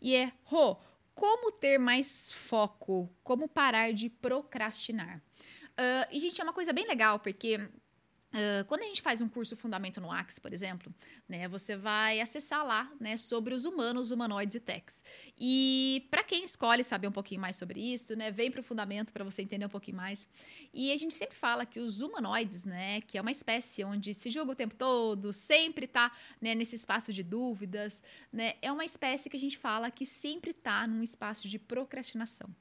E 0.00 0.14
é, 0.14 0.32
Rô, 0.44 0.76
como 1.14 1.50
ter 1.50 1.78
mais 1.78 2.32
foco? 2.32 3.10
Como 3.24 3.48
parar 3.48 3.92
de 3.92 4.08
procrastinar? 4.08 5.20
Uh, 5.78 6.06
e, 6.12 6.20
gente, 6.20 6.40
é 6.40 6.44
uma 6.44 6.52
coisa 6.52 6.72
bem 6.72 6.86
legal, 6.86 7.18
porque 7.18 7.60
Quando 8.66 8.82
a 8.82 8.84
gente 8.84 9.00
faz 9.00 9.22
um 9.22 9.28
curso 9.28 9.56
Fundamento 9.56 10.00
no 10.00 10.12
Axis, 10.12 10.38
por 10.38 10.52
exemplo, 10.52 10.94
né, 11.26 11.48
você 11.48 11.76
vai 11.76 12.20
acessar 12.20 12.64
lá 12.64 12.92
né, 13.00 13.16
sobre 13.16 13.54
os 13.54 13.64
humanos, 13.64 14.10
humanoides 14.10 14.54
e 14.56 14.60
techs. 14.60 15.02
E 15.38 16.06
para 16.10 16.22
quem 16.22 16.44
escolhe 16.44 16.84
saber 16.84 17.08
um 17.08 17.12
pouquinho 17.12 17.40
mais 17.40 17.56
sobre 17.56 17.80
isso, 17.80 18.14
né, 18.14 18.30
vem 18.30 18.50
para 18.50 18.60
o 18.60 18.62
Fundamento 18.62 19.14
para 19.14 19.24
você 19.24 19.40
entender 19.40 19.64
um 19.64 19.70
pouquinho 19.70 19.96
mais. 19.96 20.28
E 20.74 20.92
a 20.92 20.96
gente 20.98 21.14
sempre 21.14 21.38
fala 21.38 21.64
que 21.64 21.80
os 21.80 22.02
humanoides, 22.02 22.64
né, 22.64 23.00
que 23.00 23.16
é 23.16 23.20
uma 23.20 23.30
espécie 23.30 23.82
onde 23.82 24.12
se 24.12 24.28
julga 24.28 24.52
o 24.52 24.54
tempo 24.54 24.74
todo, 24.74 25.32
sempre 25.32 25.86
está 25.86 26.12
né, 26.38 26.54
nesse 26.54 26.76
espaço 26.76 27.12
de 27.14 27.22
dúvidas, 27.22 28.02
né, 28.30 28.56
é 28.60 28.70
uma 28.70 28.84
espécie 28.84 29.30
que 29.30 29.36
a 29.36 29.40
gente 29.40 29.56
fala 29.56 29.90
que 29.90 30.04
sempre 30.04 30.50
está 30.50 30.86
num 30.86 31.02
espaço 31.02 31.48
de 31.48 31.58
procrastinação. 31.58 32.54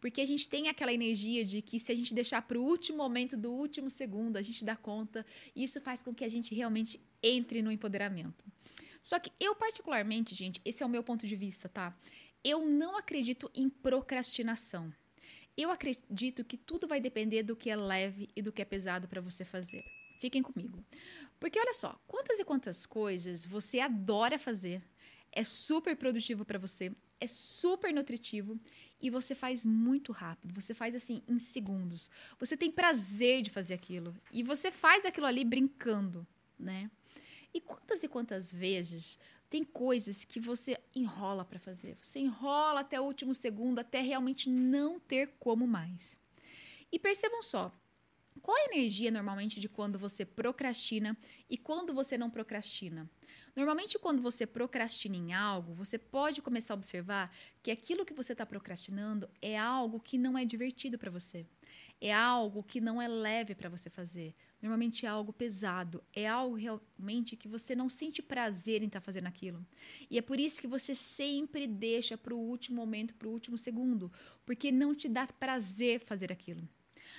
Porque 0.00 0.20
a 0.20 0.24
gente 0.24 0.48
tem 0.48 0.68
aquela 0.68 0.92
energia 0.92 1.44
de 1.44 1.62
que 1.62 1.78
se 1.78 1.90
a 1.90 1.94
gente 1.94 2.14
deixar 2.14 2.42
para 2.42 2.58
o 2.58 2.62
último 2.62 2.98
momento 2.98 3.36
do 3.36 3.50
último 3.50 3.88
segundo, 3.90 4.36
a 4.36 4.42
gente 4.42 4.64
dá 4.64 4.76
conta. 4.76 5.24
Isso 5.54 5.80
faz 5.80 6.02
com 6.02 6.14
que 6.14 6.24
a 6.24 6.28
gente 6.28 6.54
realmente 6.54 7.00
entre 7.22 7.62
no 7.62 7.70
empoderamento. 7.70 8.44
Só 9.02 9.18
que 9.18 9.30
eu, 9.38 9.54
particularmente, 9.54 10.34
gente, 10.34 10.60
esse 10.64 10.82
é 10.82 10.86
o 10.86 10.88
meu 10.88 11.02
ponto 11.02 11.26
de 11.26 11.36
vista, 11.36 11.68
tá? 11.68 11.96
Eu 12.42 12.66
não 12.66 12.96
acredito 12.96 13.50
em 13.54 13.68
procrastinação. 13.68 14.92
Eu 15.56 15.70
acredito 15.70 16.44
que 16.44 16.56
tudo 16.56 16.86
vai 16.86 17.00
depender 17.00 17.42
do 17.42 17.56
que 17.56 17.70
é 17.70 17.76
leve 17.76 18.28
e 18.36 18.42
do 18.42 18.52
que 18.52 18.60
é 18.60 18.64
pesado 18.64 19.08
para 19.08 19.20
você 19.20 19.44
fazer. 19.44 19.84
Fiquem 20.20 20.42
comigo. 20.42 20.84
Porque 21.38 21.58
olha 21.58 21.72
só, 21.72 21.98
quantas 22.06 22.38
e 22.38 22.44
quantas 22.44 22.84
coisas 22.84 23.44
você 23.44 23.80
adora 23.80 24.38
fazer, 24.38 24.82
é 25.32 25.44
super 25.44 25.96
produtivo 25.96 26.44
para 26.44 26.58
você, 26.58 26.92
é 27.20 27.26
super 27.26 27.92
nutritivo 27.92 28.58
e 29.00 29.10
você 29.10 29.34
faz 29.34 29.64
muito 29.64 30.12
rápido. 30.12 30.54
Você 30.60 30.74
faz 30.74 30.94
assim 30.94 31.22
em 31.28 31.38
segundos. 31.38 32.10
Você 32.38 32.56
tem 32.56 32.70
prazer 32.70 33.42
de 33.42 33.50
fazer 33.50 33.74
aquilo 33.74 34.14
e 34.32 34.42
você 34.42 34.70
faz 34.70 35.04
aquilo 35.04 35.26
ali 35.26 35.44
brincando, 35.44 36.26
né? 36.58 36.90
E 37.52 37.60
quantas 37.60 38.02
e 38.02 38.08
quantas 38.08 38.52
vezes 38.52 39.18
tem 39.48 39.64
coisas 39.64 40.24
que 40.24 40.40
você 40.40 40.78
enrola 40.94 41.44
para 41.44 41.58
fazer? 41.58 41.96
Você 42.02 42.18
enrola 42.18 42.80
até 42.80 43.00
o 43.00 43.04
último 43.04 43.32
segundo 43.32 43.78
até 43.78 44.00
realmente 44.00 44.50
não 44.50 44.98
ter 44.98 45.34
como 45.38 45.66
mais. 45.66 46.20
E 46.90 46.98
percebam 46.98 47.42
só, 47.42 47.72
qual 48.42 48.56
a 48.56 48.64
energia 48.64 49.10
normalmente 49.10 49.60
de 49.60 49.68
quando 49.68 49.98
você 49.98 50.24
procrastina 50.24 51.16
e 51.48 51.56
quando 51.56 51.94
você 51.94 52.18
não 52.18 52.30
procrastina? 52.30 53.08
Normalmente, 53.54 53.98
quando 53.98 54.20
você 54.20 54.46
procrastina 54.46 55.16
em 55.16 55.32
algo, 55.32 55.74
você 55.74 55.98
pode 55.98 56.42
começar 56.42 56.74
a 56.74 56.76
observar 56.76 57.34
que 57.62 57.70
aquilo 57.70 58.04
que 58.04 58.12
você 58.12 58.32
está 58.32 58.44
procrastinando 58.44 59.28
é 59.40 59.58
algo 59.58 59.98
que 59.98 60.18
não 60.18 60.36
é 60.36 60.44
divertido 60.44 60.98
para 60.98 61.10
você. 61.10 61.46
É 61.98 62.12
algo 62.12 62.62
que 62.62 62.80
não 62.80 63.00
é 63.00 63.08
leve 63.08 63.54
para 63.54 63.70
você 63.70 63.88
fazer. 63.88 64.34
Normalmente 64.60 65.06
é 65.06 65.08
algo 65.08 65.32
pesado. 65.32 66.04
É 66.12 66.28
algo 66.28 66.54
realmente 66.54 67.36
que 67.36 67.48
você 67.48 67.74
não 67.74 67.88
sente 67.88 68.20
prazer 68.20 68.82
em 68.82 68.86
estar 68.86 69.00
tá 69.00 69.04
fazendo 69.04 69.26
aquilo. 69.26 69.64
E 70.10 70.18
é 70.18 70.22
por 70.22 70.38
isso 70.38 70.60
que 70.60 70.66
você 70.66 70.94
sempre 70.94 71.66
deixa 71.66 72.18
para 72.18 72.34
o 72.34 72.38
último 72.38 72.76
momento, 72.76 73.14
para 73.14 73.28
o 73.28 73.32
último 73.32 73.56
segundo. 73.56 74.12
Porque 74.44 74.70
não 74.70 74.94
te 74.94 75.08
dá 75.08 75.26
prazer 75.26 76.00
fazer 76.00 76.30
aquilo. 76.30 76.68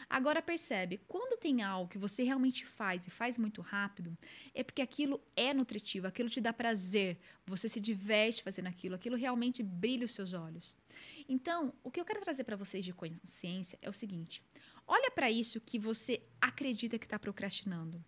Agora 0.10 0.41
percebe, 0.41 1.00
quando 1.08 1.39
tem 1.39 1.62
algo 1.62 1.89
que 1.89 1.98
você 1.98 2.24
realmente 2.24 2.65
faz 2.65 3.08
e 3.08 3.12
faz 3.12 3.38
muito 3.38 3.62
rápido, 3.62 4.17
é 4.53 4.63
porque 4.63 4.82
aquilo 4.82 5.22
é 5.36 5.53
nutritivo, 5.53 6.08
aquilo 6.08 6.29
te 6.29 6.41
dá 6.41 6.53
prazer, 6.53 7.17
você 7.46 7.67
se 7.67 7.79
diverte 7.79 8.44
fazendo 8.44 8.67
aquilo, 8.67 8.96
aquilo 8.96 9.15
realmente 9.15 9.62
brilha 9.63 10.06
os 10.06 10.12
seus 10.12 10.34
olhos. 10.34 10.75
Então, 11.27 11.74
o 11.84 11.91
que 11.91 12.00
eu 12.00 12.06
quero 12.06 12.22
trazer 12.22 12.44
para 12.44 12.56
vocês 12.56 12.84
de 12.84 12.94
consciência 12.94 13.77
é 13.82 13.89
o 13.89 13.94
seguinte: 13.94 14.44
olha 14.88 15.12
para 15.12 15.29
isso 15.29 15.62
que 15.62 15.77
você 15.77 16.22
acredita 16.39 16.98
que 16.98 17.06
está 17.06 17.20
procrastinando. 17.20 18.03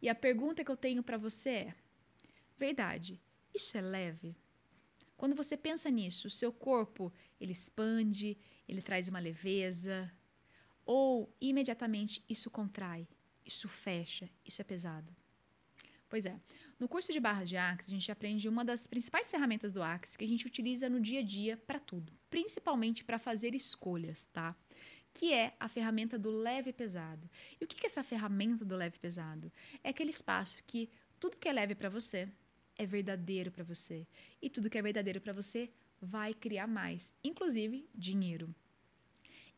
E 0.00 0.08
a 0.08 0.14
pergunta 0.14 0.64
que 0.64 0.70
eu 0.70 0.76
tenho 0.76 1.02
para 1.02 1.16
você 1.16 1.50
é: 1.50 1.74
verdade, 2.58 3.20
isso 3.54 3.76
é 3.76 3.80
leve? 3.80 4.36
Quando 5.16 5.36
você 5.36 5.56
pensa 5.56 5.90
nisso, 5.90 6.26
o 6.26 6.30
seu 6.30 6.52
corpo 6.52 7.12
ele 7.40 7.52
expande, 7.52 8.36
ele 8.68 8.82
traz 8.82 9.08
uma 9.08 9.20
leveza, 9.20 10.10
ou 10.84 11.34
imediatamente 11.40 12.24
isso 12.28 12.50
contrai, 12.50 13.06
isso 13.44 13.68
fecha, 13.68 14.28
isso 14.44 14.60
é 14.60 14.64
pesado. 14.64 15.14
Pois 16.08 16.26
é, 16.26 16.38
no 16.78 16.88
curso 16.88 17.12
de 17.12 17.18
barras 17.18 17.48
de 17.48 17.56
Axis, 17.56 17.88
a 17.88 17.94
gente 17.96 18.12
aprende 18.12 18.48
uma 18.48 18.64
das 18.64 18.86
principais 18.86 19.30
ferramentas 19.30 19.72
do 19.72 19.82
Axis 19.82 20.16
que 20.16 20.24
a 20.24 20.28
gente 20.28 20.46
utiliza 20.46 20.88
no 20.88 21.00
dia 21.00 21.20
a 21.20 21.22
dia 21.22 21.56
para 21.56 21.80
tudo, 21.80 22.12
principalmente 22.30 23.04
para 23.04 23.18
fazer 23.18 23.54
escolhas, 23.54 24.26
tá? 24.32 24.54
Que 25.12 25.32
é 25.32 25.56
a 25.58 25.68
ferramenta 25.68 26.18
do 26.18 26.30
leve 26.30 26.72
pesado. 26.72 27.28
E 27.60 27.64
o 27.64 27.66
que 27.66 27.84
é 27.84 27.86
essa 27.86 28.02
ferramenta 28.02 28.64
do 28.64 28.76
leve 28.76 28.98
pesado? 28.98 29.50
É 29.82 29.88
aquele 29.88 30.10
espaço 30.10 30.58
que 30.66 30.90
tudo 31.18 31.36
que 31.36 31.48
é 31.48 31.52
leve 31.52 31.74
para 31.74 31.88
você 31.88 32.28
é 32.76 32.84
verdadeiro 32.84 33.50
para 33.50 33.64
você. 33.64 34.06
E 34.42 34.50
tudo 34.50 34.68
que 34.68 34.78
é 34.78 34.82
verdadeiro 34.82 35.20
para 35.20 35.32
você 35.32 35.70
vai 36.00 36.34
criar 36.34 36.66
mais, 36.66 37.12
inclusive 37.22 37.88
dinheiro. 37.94 38.54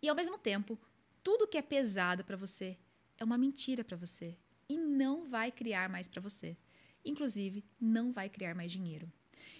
E 0.00 0.08
ao 0.08 0.14
mesmo 0.14 0.38
tempo, 0.38 0.78
tudo 1.26 1.48
que 1.48 1.58
é 1.58 1.62
pesado 1.62 2.22
para 2.22 2.36
você 2.36 2.78
é 3.18 3.24
uma 3.24 3.36
mentira 3.36 3.82
para 3.82 3.96
você 3.96 4.38
e 4.68 4.76
não 4.76 5.24
vai 5.24 5.50
criar 5.50 5.88
mais 5.88 6.06
para 6.06 6.20
você. 6.20 6.56
Inclusive, 7.04 7.64
não 7.80 8.12
vai 8.12 8.28
criar 8.28 8.54
mais 8.54 8.70
dinheiro. 8.70 9.12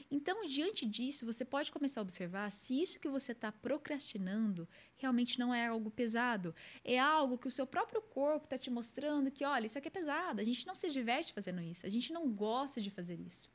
Então, 0.09 0.45
diante 0.45 0.87
disso, 0.87 1.27
você 1.27 1.45
pode 1.45 1.73
começar 1.73 2.01
a 2.01 2.03
observar 2.03 2.49
se 2.53 2.81
isso 2.81 3.01
que 3.01 3.09
você 3.09 3.33
está 3.33 3.51
procrastinando 3.51 4.69
realmente 4.97 5.41
não 5.41 5.53
é 5.53 5.67
algo 5.67 5.91
pesado. 5.91 6.55
É 6.85 7.01
algo 7.01 7.37
que 7.37 7.49
o 7.49 7.51
seu 7.51 7.67
próprio 7.67 8.01
corpo 8.01 8.45
está 8.45 8.57
te 8.57 8.71
mostrando 8.71 9.29
que, 9.29 9.45
olha, 9.45 9.67
isso 9.67 9.77
aqui 9.77 9.89
é 9.89 9.91
pesado, 9.91 10.41
a 10.41 10.45
gente 10.45 10.65
não 10.69 10.75
se 10.75 10.89
diverte 10.89 11.33
fazendo 11.33 11.61
isso, 11.61 11.85
a 11.85 11.91
gente 11.91 12.13
não 12.13 12.31
gosta 12.31 12.81
de 12.81 12.93
fazer 12.93 13.19
isso. 13.19 13.51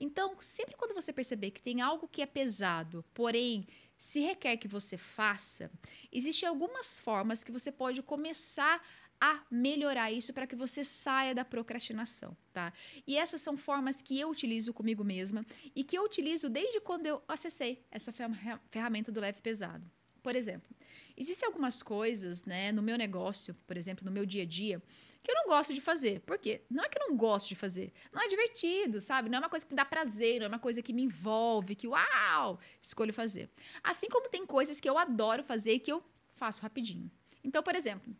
Então, 0.00 0.34
sempre 0.40 0.74
quando 0.74 0.94
você 0.94 1.12
perceber 1.12 1.50
que 1.50 1.60
tem 1.60 1.82
algo 1.82 2.08
que 2.08 2.22
é 2.22 2.26
pesado, 2.26 3.04
porém 3.12 3.66
se 4.02 4.18
requer 4.18 4.56
que 4.56 4.66
você 4.66 4.96
faça, 4.98 5.70
existem 6.10 6.48
algumas 6.48 6.98
formas 6.98 7.44
que 7.44 7.52
você 7.52 7.70
pode 7.70 8.02
começar 8.02 8.84
a 9.20 9.40
melhorar 9.48 10.10
isso 10.10 10.32
para 10.34 10.46
que 10.46 10.56
você 10.56 10.82
saia 10.82 11.32
da 11.32 11.44
procrastinação, 11.44 12.36
tá? 12.52 12.72
E 13.06 13.16
essas 13.16 13.40
são 13.40 13.56
formas 13.56 14.02
que 14.02 14.18
eu 14.18 14.28
utilizo 14.28 14.74
comigo 14.74 15.04
mesma 15.04 15.46
e 15.74 15.84
que 15.84 15.96
eu 15.96 16.02
utilizo 16.02 16.50
desde 16.50 16.80
quando 16.80 17.06
eu 17.06 17.22
acessei 17.28 17.86
essa 17.92 18.12
ferramenta 18.70 19.12
do 19.12 19.20
leve 19.20 19.40
pesado. 19.40 19.88
Por 20.20 20.34
exemplo, 20.34 20.68
existem 21.22 21.46
algumas 21.46 21.82
coisas, 21.82 22.44
né, 22.44 22.72
no 22.72 22.82
meu 22.82 22.98
negócio, 22.98 23.54
por 23.66 23.76
exemplo, 23.76 24.04
no 24.04 24.10
meu 24.10 24.26
dia 24.26 24.42
a 24.42 24.46
dia, 24.46 24.82
que 25.22 25.30
eu 25.30 25.34
não 25.34 25.46
gosto 25.46 25.72
de 25.72 25.80
fazer. 25.80 26.20
Por 26.20 26.36
quê? 26.36 26.62
Não 26.68 26.84
é 26.84 26.88
que 26.88 26.98
eu 27.00 27.08
não 27.08 27.16
gosto 27.16 27.48
de 27.48 27.54
fazer. 27.54 27.92
Não 28.12 28.20
é 28.20 28.28
divertido, 28.28 29.00
sabe? 29.00 29.28
Não 29.28 29.36
é 29.36 29.40
uma 29.40 29.48
coisa 29.48 29.64
que 29.64 29.74
dá 29.74 29.84
prazer, 29.84 30.40
não 30.40 30.46
é 30.46 30.48
uma 30.48 30.58
coisa 30.58 30.82
que 30.82 30.92
me 30.92 31.02
envolve, 31.02 31.76
que 31.76 31.86
uau, 31.86 32.58
escolho 32.80 33.12
fazer. 33.12 33.48
Assim 33.82 34.08
como 34.08 34.28
tem 34.28 34.44
coisas 34.44 34.80
que 34.80 34.88
eu 34.88 34.98
adoro 34.98 35.42
fazer 35.44 35.74
e 35.74 35.80
que 35.80 35.92
eu 35.92 36.02
faço 36.34 36.60
rapidinho. 36.60 37.10
Então, 37.44 37.62
por 37.62 37.74
exemplo, 37.74 38.14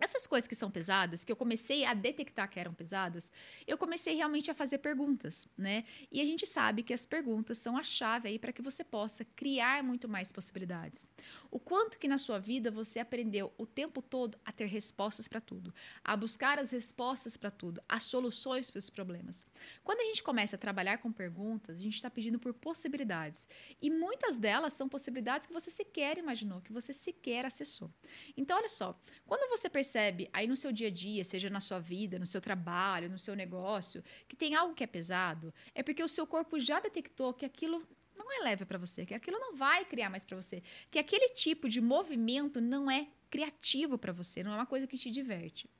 essas 0.00 0.26
coisas 0.26 0.46
que 0.46 0.54
são 0.54 0.70
pesadas, 0.70 1.24
que 1.24 1.32
eu 1.32 1.36
comecei 1.36 1.84
a 1.84 1.92
detectar 1.92 2.48
que 2.48 2.60
eram 2.60 2.72
pesadas, 2.72 3.32
eu 3.66 3.76
comecei 3.76 4.14
realmente 4.14 4.50
a 4.50 4.54
fazer 4.54 4.78
perguntas, 4.78 5.48
né? 5.56 5.84
E 6.10 6.20
a 6.20 6.24
gente 6.24 6.46
sabe 6.46 6.84
que 6.84 6.94
as 6.94 7.04
perguntas 7.04 7.58
são 7.58 7.76
a 7.76 7.82
chave 7.82 8.28
aí 8.28 8.38
para 8.38 8.52
que 8.52 8.62
você 8.62 8.84
possa 8.84 9.24
criar 9.24 9.82
muito 9.82 10.08
mais 10.08 10.30
possibilidades. 10.30 11.04
O 11.50 11.58
quanto 11.58 11.98
que 11.98 12.06
na 12.06 12.16
sua 12.16 12.38
vida 12.38 12.70
você 12.70 13.00
aprendeu 13.00 13.52
o 13.58 13.66
tempo 13.66 14.00
todo 14.00 14.38
a 14.44 14.52
ter 14.52 14.66
respostas 14.66 15.26
para 15.26 15.40
tudo, 15.40 15.74
a 16.04 16.16
buscar 16.16 16.60
as 16.60 16.70
respostas 16.70 17.36
para 17.36 17.50
tudo, 17.50 17.82
as 17.88 18.04
soluções 18.04 18.70
para 18.70 18.78
os 18.78 18.88
problemas. 18.88 19.44
Quando 19.82 20.00
a 20.00 20.04
gente 20.04 20.22
começa 20.22 20.54
a 20.54 20.58
trabalhar 20.58 20.98
com 20.98 21.10
perguntas, 21.10 21.76
a 21.76 21.82
gente 21.82 21.96
está 21.96 22.08
pedindo 22.08 22.38
por 22.38 22.54
possibilidades. 22.54 23.48
E 23.82 23.90
muitas 23.90 24.36
delas 24.36 24.74
são 24.74 24.88
possibilidades 24.88 25.46
que 25.46 25.52
você 25.52 25.70
sequer 25.70 26.18
imaginou, 26.18 26.60
que 26.60 26.72
você 26.72 26.92
sequer 26.92 27.44
acessou. 27.44 27.90
Então, 28.36 28.56
olha 28.56 28.68
só, 28.68 28.96
quando 29.26 29.48
você 29.50 29.68
percebe 29.68 29.87
percebe 29.88 30.28
aí 30.34 30.46
no 30.46 30.54
seu 30.54 30.70
dia 30.70 30.88
a 30.88 30.90
dia, 30.90 31.24
seja 31.24 31.48
na 31.48 31.60
sua 31.60 31.78
vida, 31.78 32.18
no 32.18 32.26
seu 32.26 32.40
trabalho, 32.42 33.08
no 33.08 33.18
seu 33.18 33.34
negócio, 33.34 34.04
que 34.28 34.36
tem 34.36 34.54
algo 34.54 34.74
que 34.74 34.84
é 34.84 34.86
pesado, 34.86 35.52
é 35.74 35.82
porque 35.82 36.02
o 36.02 36.08
seu 36.08 36.26
corpo 36.26 36.60
já 36.60 36.78
detectou 36.78 37.32
que 37.32 37.46
aquilo 37.46 37.82
não 38.14 38.30
é 38.30 38.44
leve 38.44 38.66
para 38.66 38.76
você, 38.76 39.06
que 39.06 39.14
aquilo 39.14 39.38
não 39.38 39.56
vai 39.56 39.86
criar 39.86 40.10
mais 40.10 40.24
para 40.26 40.36
você, 40.36 40.62
que 40.90 40.98
aquele 40.98 41.30
tipo 41.30 41.68
de 41.70 41.80
movimento 41.80 42.60
não 42.60 42.90
é 42.90 43.08
criativo 43.30 43.96
para 43.96 44.12
você, 44.12 44.42
não 44.42 44.52
é 44.52 44.56
uma 44.56 44.66
coisa 44.66 44.86
que 44.86 44.98
te 44.98 45.10
diverte. 45.10 45.70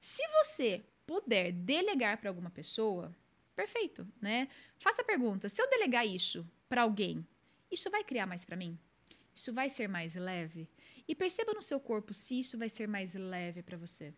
Se 0.00 0.22
você 0.38 0.82
puder 1.06 1.52
delegar 1.52 2.16
para 2.16 2.30
alguma 2.30 2.50
pessoa, 2.50 3.14
perfeito, 3.54 4.08
né? 4.22 4.48
Faça 4.78 5.02
a 5.02 5.04
pergunta: 5.04 5.48
se 5.48 5.60
eu 5.60 5.68
delegar 5.68 6.06
isso 6.06 6.46
para 6.68 6.82
alguém, 6.82 7.26
isso 7.70 7.90
vai 7.90 8.02
criar 8.04 8.26
mais 8.26 8.44
para 8.44 8.56
mim? 8.56 8.78
Isso 9.34 9.52
vai 9.52 9.68
ser 9.68 9.88
mais 9.88 10.14
leve? 10.14 10.68
E 11.10 11.14
perceba 11.16 11.52
no 11.52 11.60
seu 11.60 11.80
corpo 11.80 12.14
se 12.14 12.38
isso 12.38 12.56
vai 12.56 12.68
ser 12.68 12.86
mais 12.86 13.14
leve 13.14 13.64
para 13.64 13.76
você. 13.76 14.14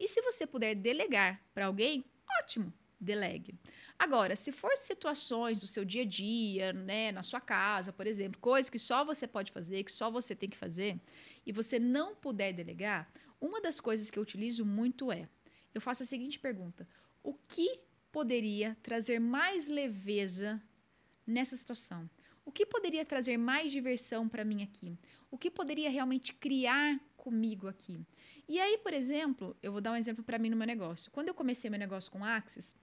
E 0.00 0.08
se 0.08 0.20
você 0.20 0.44
puder 0.44 0.74
delegar 0.74 1.40
para 1.54 1.66
alguém, 1.66 2.04
ótimo, 2.40 2.74
delegue. 3.00 3.54
Agora, 3.96 4.34
se 4.34 4.50
for 4.50 4.76
situações 4.76 5.60
do 5.60 5.68
seu 5.68 5.84
dia 5.84 6.02
a 6.02 6.04
dia, 6.04 6.72
né, 6.72 7.12
na 7.12 7.22
sua 7.22 7.40
casa, 7.40 7.92
por 7.92 8.04
exemplo, 8.04 8.40
coisas 8.40 8.68
que 8.68 8.80
só 8.80 9.04
você 9.04 9.28
pode 9.28 9.52
fazer, 9.52 9.84
que 9.84 9.92
só 9.92 10.10
você 10.10 10.34
tem 10.34 10.48
que 10.50 10.56
fazer, 10.56 11.00
e 11.46 11.52
você 11.52 11.78
não 11.78 12.16
puder 12.16 12.52
delegar, 12.52 13.08
uma 13.40 13.60
das 13.60 13.78
coisas 13.78 14.10
que 14.10 14.18
eu 14.18 14.22
utilizo 14.24 14.64
muito 14.64 15.12
é: 15.12 15.28
eu 15.72 15.80
faço 15.80 16.02
a 16.02 16.06
seguinte 16.06 16.40
pergunta: 16.40 16.84
o 17.22 17.32
que 17.32 17.78
poderia 18.10 18.76
trazer 18.82 19.20
mais 19.20 19.68
leveza 19.68 20.60
nessa 21.24 21.56
situação? 21.56 22.10
O 22.44 22.52
que 22.52 22.66
poderia 22.66 23.04
trazer 23.04 23.36
mais 23.36 23.72
diversão 23.72 24.28
para 24.28 24.44
mim 24.44 24.62
aqui? 24.62 24.98
O 25.30 25.38
que 25.38 25.50
poderia 25.50 25.90
realmente 25.90 26.34
criar 26.34 27.00
comigo 27.16 27.66
aqui? 27.66 27.98
E 28.46 28.60
aí, 28.60 28.76
por 28.78 28.92
exemplo, 28.92 29.56
eu 29.62 29.72
vou 29.72 29.80
dar 29.80 29.92
um 29.92 29.96
exemplo 29.96 30.22
para 30.22 30.38
mim 30.38 30.50
no 30.50 30.56
meu 30.56 30.66
negócio. 30.66 31.10
Quando 31.10 31.28
eu 31.28 31.34
comecei 31.34 31.70
meu 31.70 31.78
negócio 31.78 32.12
com 32.12 32.24
Axis, 32.24 32.76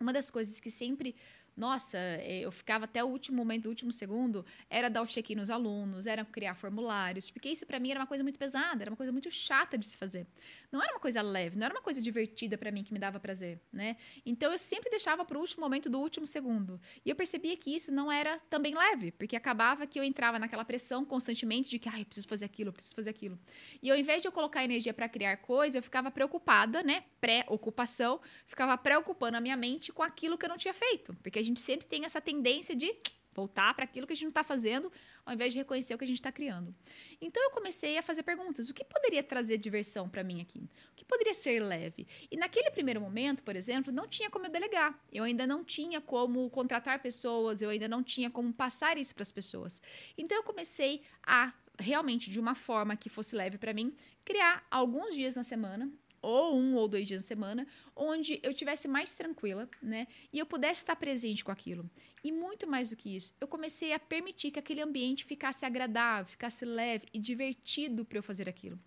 uma 0.00 0.12
das 0.12 0.30
coisas 0.30 0.58
que 0.58 0.70
sempre 0.70 1.14
nossa, 1.56 1.96
é, 1.96 2.40
eu 2.40 2.50
ficava 2.50 2.84
até 2.84 3.02
o 3.02 3.06
último 3.06 3.36
momento, 3.36 3.66
o 3.66 3.68
último 3.68 3.92
segundo, 3.92 4.44
era 4.68 4.88
dar 4.88 5.02
o 5.02 5.06
check-in 5.06 5.36
nos 5.36 5.50
alunos, 5.50 6.06
era 6.06 6.24
criar 6.24 6.54
formulários, 6.54 7.30
porque 7.30 7.48
isso 7.48 7.64
para 7.64 7.78
mim 7.78 7.90
era 7.90 8.00
uma 8.00 8.06
coisa 8.06 8.24
muito 8.24 8.38
pesada, 8.38 8.82
era 8.82 8.90
uma 8.90 8.96
coisa 8.96 9.12
muito 9.12 9.30
chata 9.30 9.78
de 9.78 9.86
se 9.86 9.96
fazer. 9.96 10.26
Não 10.72 10.82
era 10.82 10.92
uma 10.92 11.00
coisa 11.00 11.22
leve, 11.22 11.56
não 11.56 11.66
era 11.66 11.74
uma 11.74 11.82
coisa 11.82 12.00
divertida 12.00 12.58
para 12.58 12.70
mim 12.72 12.82
que 12.82 12.92
me 12.92 12.98
dava 12.98 13.20
prazer, 13.20 13.60
né? 13.72 13.96
Então 14.26 14.50
eu 14.50 14.58
sempre 14.58 14.90
deixava 14.90 15.24
para 15.24 15.38
o 15.38 15.40
último 15.40 15.62
momento 15.62 15.88
do 15.88 16.00
último 16.00 16.26
segundo. 16.26 16.80
E 17.04 17.10
eu 17.10 17.14
percebia 17.16 17.56
que 17.56 17.74
isso 17.74 17.92
não 17.92 18.10
era 18.10 18.40
também 18.50 18.74
leve, 18.74 19.12
porque 19.12 19.36
acabava 19.36 19.86
que 19.86 19.98
eu 19.98 20.02
entrava 20.04 20.38
naquela 20.38 20.64
pressão 20.64 21.04
constantemente 21.04 21.70
de 21.70 21.78
que, 21.78 21.88
ai, 21.88 22.04
preciso 22.04 22.26
fazer 22.26 22.46
aquilo, 22.46 22.72
preciso 22.72 22.96
fazer 22.96 23.10
aquilo. 23.10 23.38
E 23.80 23.90
ao 23.90 23.96
invés 23.96 24.22
de 24.22 24.28
eu 24.28 24.32
colocar 24.32 24.64
energia 24.64 24.92
para 24.92 25.08
criar 25.08 25.36
coisa, 25.36 25.78
eu 25.78 25.82
ficava 25.82 26.10
preocupada, 26.10 26.82
né? 26.82 27.04
Pré-ocupação, 27.20 28.20
ficava 28.46 28.76
preocupando 28.76 29.36
a 29.36 29.40
minha 29.40 29.56
mente 29.56 29.92
com 29.92 30.02
aquilo 30.02 30.36
que 30.36 30.44
eu 30.44 30.48
não 30.48 30.56
tinha 30.56 30.74
feito, 30.74 31.14
porque 31.22 31.43
gente 31.44 31.60
sempre 31.60 31.86
tem 31.86 32.04
essa 32.04 32.20
tendência 32.20 32.74
de 32.74 32.94
voltar 33.34 33.74
para 33.74 33.84
aquilo 33.84 34.06
que 34.06 34.12
a 34.12 34.16
gente 34.16 34.24
não 34.24 34.30
está 34.30 34.44
fazendo, 34.44 34.90
ao 35.26 35.34
invés 35.34 35.52
de 35.52 35.58
reconhecer 35.58 35.94
o 35.94 35.98
que 35.98 36.04
a 36.04 36.06
gente 36.06 36.16
está 36.16 36.30
criando. 36.30 36.74
Então 37.20 37.42
eu 37.42 37.50
comecei 37.50 37.98
a 37.98 38.02
fazer 38.02 38.22
perguntas: 38.22 38.68
o 38.70 38.74
que 38.74 38.84
poderia 38.84 39.22
trazer 39.22 39.58
diversão 39.58 40.08
para 40.08 40.22
mim 40.22 40.40
aqui? 40.40 40.60
O 40.92 40.94
que 40.94 41.04
poderia 41.04 41.34
ser 41.34 41.60
leve? 41.60 42.06
E 42.30 42.36
naquele 42.36 42.70
primeiro 42.70 43.00
momento, 43.00 43.42
por 43.42 43.56
exemplo, 43.56 43.92
não 43.92 44.06
tinha 44.06 44.30
como 44.30 44.46
eu 44.46 44.50
delegar. 44.50 44.98
Eu 45.12 45.24
ainda 45.24 45.46
não 45.46 45.64
tinha 45.64 46.00
como 46.00 46.48
contratar 46.50 47.02
pessoas, 47.02 47.60
eu 47.60 47.70
ainda 47.70 47.88
não 47.88 48.02
tinha 48.02 48.30
como 48.30 48.52
passar 48.52 48.96
isso 48.96 49.14
para 49.14 49.22
as 49.22 49.32
pessoas. 49.32 49.82
Então 50.16 50.36
eu 50.36 50.44
comecei 50.44 51.02
a 51.26 51.52
realmente 51.76 52.30
de 52.30 52.38
uma 52.38 52.54
forma 52.54 52.96
que 52.96 53.08
fosse 53.08 53.34
leve 53.34 53.58
para 53.58 53.72
mim, 53.72 53.96
criar 54.24 54.64
alguns 54.70 55.12
dias 55.12 55.34
na 55.34 55.42
semana 55.42 55.90
ou 56.24 56.56
um 56.56 56.74
ou 56.74 56.88
dois 56.88 57.06
dias 57.06 57.22
na 57.22 57.28
semana, 57.28 57.66
onde 57.94 58.40
eu 58.42 58.54
tivesse 58.54 58.88
mais 58.88 59.14
tranquila, 59.14 59.68
né? 59.82 60.06
E 60.32 60.38
eu 60.38 60.46
pudesse 60.46 60.82
estar 60.82 60.96
presente 60.96 61.44
com 61.44 61.52
aquilo. 61.52 61.88
E 62.22 62.32
muito 62.32 62.66
mais 62.66 62.88
do 62.88 62.96
que 62.96 63.14
isso, 63.14 63.34
eu 63.38 63.46
comecei 63.46 63.92
a 63.92 63.98
permitir 63.98 64.50
que 64.50 64.58
aquele 64.58 64.80
ambiente 64.80 65.24
ficasse 65.24 65.66
agradável, 65.66 66.24
ficasse 66.24 66.64
leve 66.64 67.06
e 67.12 67.18
divertido 67.18 68.04
para 68.04 68.18
eu 68.18 68.22
fazer 68.22 68.48
aquilo. 68.48 68.78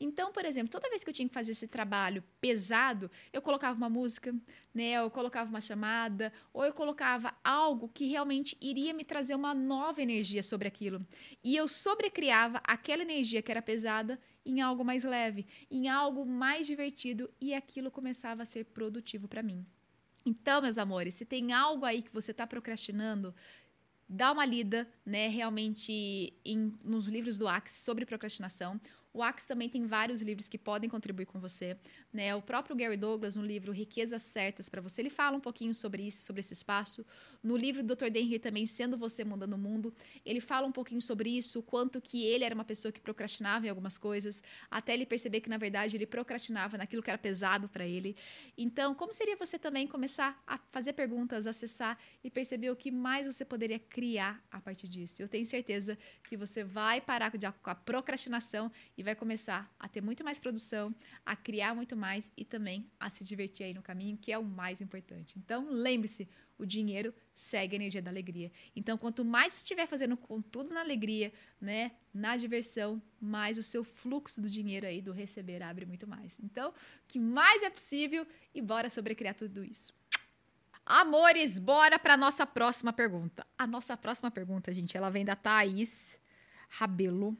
Então, 0.00 0.32
por 0.32 0.46
exemplo, 0.46 0.70
toda 0.70 0.88
vez 0.88 1.04
que 1.04 1.10
eu 1.10 1.14
tinha 1.14 1.28
que 1.28 1.34
fazer 1.34 1.52
esse 1.52 1.68
trabalho 1.68 2.24
pesado, 2.40 3.10
eu 3.32 3.42
colocava 3.42 3.76
uma 3.76 3.90
música, 3.90 4.34
né? 4.72 4.92
Eu 4.92 5.10
colocava 5.10 5.50
uma 5.50 5.60
chamada, 5.60 6.32
ou 6.52 6.64
eu 6.64 6.72
colocava 6.72 7.34
algo 7.44 7.90
que 7.90 8.06
realmente 8.06 8.56
iria 8.60 8.94
me 8.94 9.04
trazer 9.04 9.34
uma 9.34 9.52
nova 9.52 10.00
energia 10.00 10.42
sobre 10.42 10.66
aquilo. 10.66 11.06
E 11.44 11.54
eu 11.54 11.68
sobrecriava 11.68 12.62
aquela 12.64 13.02
energia 13.02 13.42
que 13.42 13.50
era 13.50 13.60
pesada 13.60 14.18
em 14.48 14.62
algo 14.62 14.82
mais 14.82 15.04
leve, 15.04 15.46
em 15.70 15.88
algo 15.88 16.24
mais 16.24 16.66
divertido 16.66 17.30
e 17.38 17.52
aquilo 17.52 17.90
começava 17.90 18.42
a 18.42 18.46
ser 18.46 18.64
produtivo 18.64 19.28
para 19.28 19.42
mim. 19.42 19.64
Então, 20.24 20.62
meus 20.62 20.78
amores, 20.78 21.14
se 21.14 21.26
tem 21.26 21.52
algo 21.52 21.84
aí 21.84 22.02
que 22.02 22.12
você 22.12 22.30
está 22.30 22.46
procrastinando, 22.46 23.34
dá 24.08 24.32
uma 24.32 24.46
lida, 24.46 24.88
né, 25.04 25.28
realmente 25.28 26.32
em, 26.44 26.72
nos 26.82 27.06
livros 27.06 27.36
do 27.36 27.46
Axis 27.46 27.82
sobre 27.82 28.06
procrastinação. 28.06 28.80
O 29.12 29.22
Axe 29.22 29.46
também 29.46 29.68
tem 29.68 29.86
vários 29.86 30.20
livros 30.22 30.48
que 30.48 30.56
podem 30.56 30.88
contribuir 30.88 31.26
com 31.26 31.40
você. 31.40 31.76
Né? 32.12 32.34
O 32.34 32.42
próprio 32.42 32.76
Gary 32.76 32.96
Douglas, 32.96 33.36
no 33.36 33.44
livro 33.44 33.72
Riquezas 33.72 34.22
Certas 34.22 34.68
para 34.68 34.80
Você, 34.80 35.02
ele 35.02 35.10
fala 35.10 35.36
um 35.36 35.40
pouquinho 35.40 35.74
sobre 35.74 36.06
isso, 36.06 36.24
sobre 36.24 36.40
esse 36.40 36.52
espaço. 36.52 37.04
No 37.42 37.56
livro 37.56 37.82
do 37.82 37.94
Dr. 37.94 38.10
Denry 38.10 38.38
também, 38.38 38.66
Sendo 38.66 38.98
Você 38.98 39.24
Mudando 39.24 39.54
o 39.54 39.58
Mundo, 39.58 39.94
ele 40.24 40.40
fala 40.40 40.66
um 40.66 40.72
pouquinho 40.72 41.00
sobre 41.00 41.30
isso, 41.30 41.62
quanto 41.62 42.00
que 42.00 42.24
ele 42.24 42.44
era 42.44 42.54
uma 42.54 42.64
pessoa 42.64 42.90
que 42.90 43.00
procrastinava 43.00 43.66
em 43.66 43.70
algumas 43.70 43.96
coisas, 43.96 44.42
até 44.70 44.94
ele 44.94 45.06
perceber 45.06 45.40
que, 45.40 45.48
na 45.48 45.56
verdade, 45.56 45.96
ele 45.96 46.06
procrastinava 46.06 46.76
naquilo 46.76 47.02
que 47.02 47.10
era 47.10 47.18
pesado 47.18 47.68
para 47.68 47.86
ele. 47.86 48.16
Então, 48.56 48.94
como 48.94 49.12
seria 49.12 49.36
você 49.36 49.58
também 49.58 49.86
começar 49.86 50.42
a 50.46 50.58
fazer 50.72 50.94
perguntas, 50.94 51.46
acessar 51.46 51.96
e 52.24 52.30
perceber 52.30 52.70
o 52.70 52.76
que 52.76 52.90
mais 52.90 53.26
você 53.26 53.44
poderia 53.44 53.78
criar 53.78 54.42
a 54.50 54.60
partir 54.60 54.88
disso? 54.88 55.22
Eu 55.22 55.28
tenho 55.28 55.46
certeza 55.46 55.96
que 56.28 56.36
você 56.36 56.64
vai 56.64 57.00
parar 57.00 57.30
com 57.30 57.70
a 57.70 57.74
procrastinação 57.74 58.70
e 58.96 59.02
vai 59.02 59.14
começar 59.14 59.72
a 59.78 59.88
ter 59.88 60.00
muito 60.00 60.24
mais 60.24 60.40
produção, 60.40 60.94
a 61.24 61.36
criar 61.36 61.74
muito 61.74 61.96
mais 61.96 62.32
e 62.36 62.44
também 62.44 62.90
a 62.98 63.08
se 63.08 63.24
divertir 63.24 63.66
aí 63.66 63.74
no 63.74 63.82
caminho, 63.82 64.18
que 64.18 64.32
é 64.32 64.38
o 64.38 64.44
mais 64.44 64.80
importante. 64.80 65.38
Então, 65.38 65.68
lembre-se, 65.70 66.28
o 66.58 66.66
dinheiro 66.66 67.14
segue 67.32 67.74
a 67.74 67.76
energia 67.76 68.02
da 68.02 68.10
alegria. 68.10 68.50
Então, 68.74 68.98
quanto 68.98 69.24
mais 69.24 69.52
você 69.52 69.58
estiver 69.58 69.86
fazendo 69.86 70.16
com 70.16 70.42
tudo 70.42 70.74
na 70.74 70.80
alegria, 70.80 71.32
né, 71.60 71.92
na 72.12 72.36
diversão, 72.36 73.00
mais 73.20 73.56
o 73.56 73.62
seu 73.62 73.84
fluxo 73.84 74.40
do 74.40 74.48
dinheiro 74.48 74.86
aí 74.86 75.00
do 75.00 75.12
receber 75.12 75.62
abre 75.62 75.86
muito 75.86 76.06
mais. 76.06 76.38
Então, 76.42 76.70
o 76.70 76.74
que 77.06 77.18
mais 77.18 77.62
é 77.62 77.70
possível 77.70 78.26
e 78.54 78.60
bora 78.60 78.90
sobrecriar 78.90 79.34
tudo 79.34 79.64
isso. 79.64 79.92
Amores, 80.84 81.58
bora 81.58 81.98
para 81.98 82.16
nossa 82.16 82.46
próxima 82.46 82.92
pergunta. 82.92 83.46
A 83.58 83.66
nossa 83.66 83.96
próxima 83.96 84.30
pergunta, 84.30 84.72
gente, 84.72 84.96
ela 84.96 85.10
vem 85.10 85.24
da 85.24 85.36
Thaís 85.36 86.18
Rabelo. 86.68 87.36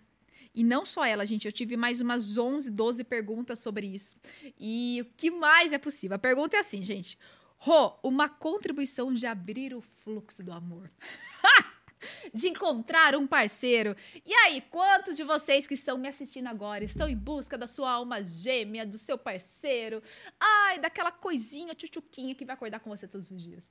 E 0.55 0.65
não 0.65 0.85
só 0.85 1.05
ela, 1.05 1.27
gente, 1.27 1.47
eu 1.47 1.53
tive 1.53 1.77
mais 1.77 2.01
umas 2.01 2.37
11, 2.37 2.71
12 2.71 3.05
perguntas 3.05 3.59
sobre 3.59 3.87
isso. 3.87 4.17
E 4.59 4.99
o 5.03 5.05
que 5.17 5.31
mais 5.31 5.73
é 5.73 5.79
possível? 5.79 6.17
A 6.17 6.19
pergunta 6.19 6.57
é 6.57 6.61
assim, 6.61 6.83
gente. 6.83 7.19
Rô, 7.59 7.99
uma 8.03 8.29
contribuição 8.29 9.13
de 9.13 9.27
abrir 9.27 9.75
o 9.75 9.81
fluxo 9.81 10.43
do 10.43 10.53
amor. 10.53 10.91
de 12.33 12.49
encontrar 12.49 13.17
um 13.17 13.27
parceiro. 13.27 13.97
E 14.25 14.33
aí, 14.33 14.61
quantos 14.71 15.17
de 15.17 15.25
vocês 15.25 15.67
que 15.67 15.75
estão 15.75 15.99
me 15.99 16.09
assistindo 16.09 16.47
agora 16.47 16.85
estão 16.85 17.09
em 17.09 17.17
busca 17.17 17.59
da 17.59 17.67
sua 17.67 17.91
alma 17.91 18.23
gêmea, 18.23 18.87
do 18.87 18.97
seu 18.97 19.19
parceiro? 19.19 20.03
Ai, 20.39 20.79
daquela 20.79 21.11
coisinha 21.11 21.75
tchutchuquinha 21.75 22.35
que 22.35 22.45
vai 22.45 22.55
acordar 22.55 22.81
com 22.81 22.91
você 22.91 23.09
todos 23.09 23.31
os 23.31 23.43
dias. 23.43 23.71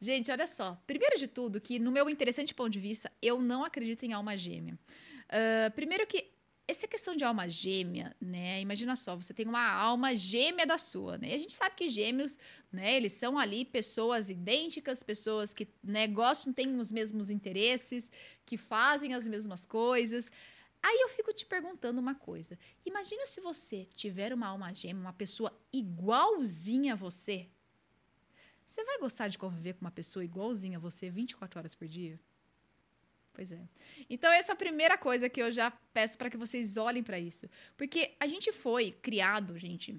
Gente, 0.00 0.30
olha 0.30 0.46
só. 0.46 0.80
Primeiro 0.86 1.18
de 1.18 1.28
tudo, 1.28 1.60
que 1.60 1.78
no 1.78 1.90
meu 1.90 2.08
interessante 2.10 2.54
ponto 2.54 2.70
de 2.70 2.80
vista, 2.80 3.10
eu 3.22 3.40
não 3.40 3.64
acredito 3.64 4.02
em 4.04 4.12
alma 4.12 4.36
gêmea. 4.36 4.78
Uh, 5.28 5.70
primeiro 5.72 6.06
que 6.06 6.37
essa 6.68 6.86
questão 6.86 7.16
de 7.16 7.24
alma 7.24 7.48
gêmea, 7.48 8.14
né? 8.20 8.60
Imagina 8.60 8.94
só, 8.94 9.16
você 9.16 9.32
tem 9.32 9.46
uma 9.46 9.72
alma 9.72 10.14
gêmea 10.14 10.66
da 10.66 10.76
sua, 10.76 11.16
né? 11.16 11.32
A 11.32 11.38
gente 11.38 11.54
sabe 11.54 11.74
que 11.74 11.88
gêmeos, 11.88 12.38
né? 12.70 12.94
Eles 12.94 13.12
são 13.12 13.38
ali 13.38 13.64
pessoas 13.64 14.28
idênticas, 14.28 15.02
pessoas 15.02 15.54
que 15.54 15.66
né, 15.82 16.06
gostam, 16.06 16.52
têm 16.52 16.76
os 16.78 16.92
mesmos 16.92 17.30
interesses, 17.30 18.10
que 18.44 18.58
fazem 18.58 19.14
as 19.14 19.26
mesmas 19.26 19.64
coisas. 19.64 20.30
Aí 20.82 21.00
eu 21.00 21.08
fico 21.08 21.32
te 21.32 21.46
perguntando 21.46 22.00
uma 22.00 22.14
coisa. 22.14 22.58
Imagina 22.84 23.24
se 23.24 23.40
você 23.40 23.86
tiver 23.94 24.34
uma 24.34 24.48
alma 24.48 24.72
gêmea, 24.74 25.00
uma 25.00 25.12
pessoa 25.14 25.58
igualzinha 25.72 26.92
a 26.92 26.96
você. 26.96 27.48
Você 28.62 28.84
vai 28.84 28.98
gostar 28.98 29.28
de 29.28 29.38
conviver 29.38 29.72
com 29.72 29.80
uma 29.80 29.90
pessoa 29.90 30.22
igualzinha 30.22 30.76
a 30.76 30.80
você 30.80 31.08
24 31.08 31.58
horas 31.58 31.74
por 31.74 31.88
dia? 31.88 32.20
Pois 33.38 33.52
é. 33.52 33.60
Então, 34.10 34.32
essa 34.32 34.50
é 34.50 34.54
a 34.54 34.56
primeira 34.56 34.98
coisa 34.98 35.28
que 35.28 35.40
eu 35.40 35.52
já 35.52 35.70
peço 35.70 36.18
para 36.18 36.28
que 36.28 36.36
vocês 36.36 36.76
olhem 36.76 37.04
para 37.04 37.20
isso. 37.20 37.48
Porque 37.76 38.16
a 38.18 38.26
gente 38.26 38.50
foi 38.50 38.90
criado, 38.90 39.56
gente, 39.56 39.96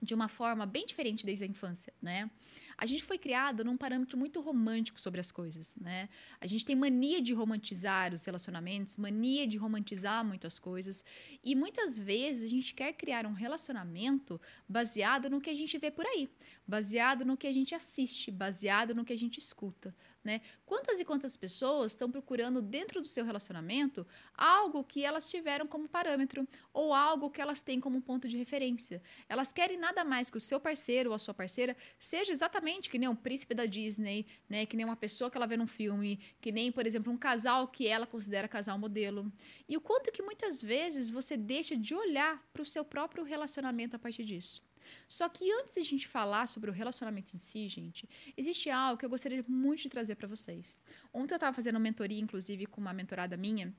de 0.00 0.14
uma 0.14 0.28
forma 0.28 0.64
bem 0.64 0.86
diferente 0.86 1.26
desde 1.26 1.44
a 1.44 1.46
infância, 1.46 1.92
né? 2.00 2.30
A 2.78 2.86
gente 2.86 3.02
foi 3.02 3.18
criado 3.18 3.62
num 3.62 3.76
parâmetro 3.76 4.16
muito 4.16 4.40
romântico 4.40 4.98
sobre 4.98 5.20
as 5.20 5.30
coisas, 5.30 5.76
né? 5.76 6.08
A 6.40 6.46
gente 6.46 6.64
tem 6.64 6.74
mania 6.74 7.20
de 7.20 7.34
romantizar 7.34 8.14
os 8.14 8.24
relacionamentos, 8.24 8.96
mania 8.96 9.46
de 9.46 9.58
romantizar 9.58 10.24
muitas 10.24 10.58
coisas, 10.58 11.04
e 11.44 11.54
muitas 11.54 11.98
vezes 11.98 12.44
a 12.44 12.48
gente 12.48 12.72
quer 12.72 12.94
criar 12.94 13.26
um 13.26 13.34
relacionamento 13.34 14.40
baseado 14.66 15.28
no 15.28 15.38
que 15.38 15.50
a 15.50 15.54
gente 15.54 15.76
vê 15.76 15.90
por 15.90 16.06
aí, 16.06 16.30
baseado 16.66 17.26
no 17.26 17.36
que 17.36 17.46
a 17.46 17.52
gente 17.52 17.74
assiste, 17.74 18.30
baseado 18.30 18.94
no 18.94 19.04
que 19.04 19.12
a 19.12 19.18
gente 19.18 19.36
escuta, 19.36 19.94
né? 20.22 20.40
Quantas 20.66 21.00
e 21.00 21.04
quantas 21.04 21.36
pessoas 21.36 21.92
estão 21.92 22.10
procurando 22.10 22.60
dentro 22.60 23.00
do 23.00 23.06
seu 23.06 23.24
relacionamento 23.24 24.06
algo 24.34 24.84
que 24.84 25.04
elas 25.04 25.30
tiveram 25.30 25.66
como 25.66 25.88
parâmetro 25.88 26.46
ou 26.72 26.92
algo 26.92 27.30
que 27.30 27.40
elas 27.40 27.62
têm 27.62 27.80
como 27.80 28.00
ponto 28.02 28.28
de 28.28 28.36
referência? 28.36 29.02
Elas 29.28 29.52
querem 29.52 29.78
nada 29.78 30.04
mais 30.04 30.30
que 30.30 30.36
o 30.36 30.40
seu 30.40 30.60
parceiro 30.60 31.10
ou 31.10 31.14
a 31.14 31.18
sua 31.18 31.34
parceira 31.34 31.76
seja 31.98 32.32
exatamente 32.32 32.90
que 32.90 32.98
nem 32.98 33.08
um 33.08 33.16
príncipe 33.16 33.54
da 33.54 33.66
Disney, 33.66 34.26
né? 34.48 34.66
Que 34.66 34.76
nem 34.76 34.84
uma 34.84 34.96
pessoa 34.96 35.30
que 35.30 35.36
ela 35.36 35.46
vê 35.46 35.56
num 35.56 35.66
filme, 35.66 36.20
que 36.40 36.52
nem, 36.52 36.70
por 36.70 36.86
exemplo, 36.86 37.12
um 37.12 37.16
casal 37.16 37.68
que 37.68 37.86
ela 37.86 38.06
considera 38.06 38.46
casal 38.48 38.78
modelo. 38.78 39.32
E 39.68 39.76
o 39.76 39.80
quanto 39.80 40.12
que 40.12 40.22
muitas 40.22 40.62
vezes 40.62 41.10
você 41.10 41.36
deixa 41.36 41.76
de 41.76 41.94
olhar 41.94 42.42
para 42.52 42.62
o 42.62 42.66
seu 42.66 42.84
próprio 42.84 43.24
relacionamento 43.24 43.96
a 43.96 43.98
partir 43.98 44.24
disso. 44.24 44.69
Só 45.08 45.28
que 45.28 45.50
antes 45.52 45.74
de 45.74 45.80
a 45.80 45.84
gente 45.84 46.08
falar 46.08 46.46
sobre 46.46 46.70
o 46.70 46.72
relacionamento 46.72 47.34
em 47.34 47.38
si, 47.38 47.68
gente, 47.68 48.08
existe 48.36 48.70
algo 48.70 48.98
que 48.98 49.04
eu 49.04 49.10
gostaria 49.10 49.44
muito 49.48 49.82
de 49.82 49.88
trazer 49.88 50.14
para 50.14 50.28
vocês. 50.28 50.78
Ontem 51.12 51.34
eu 51.34 51.36
estava 51.36 51.54
fazendo 51.54 51.76
uma 51.76 51.80
mentoria, 51.80 52.20
inclusive, 52.20 52.66
com 52.66 52.80
uma 52.80 52.92
mentorada 52.92 53.36
minha, 53.36 53.74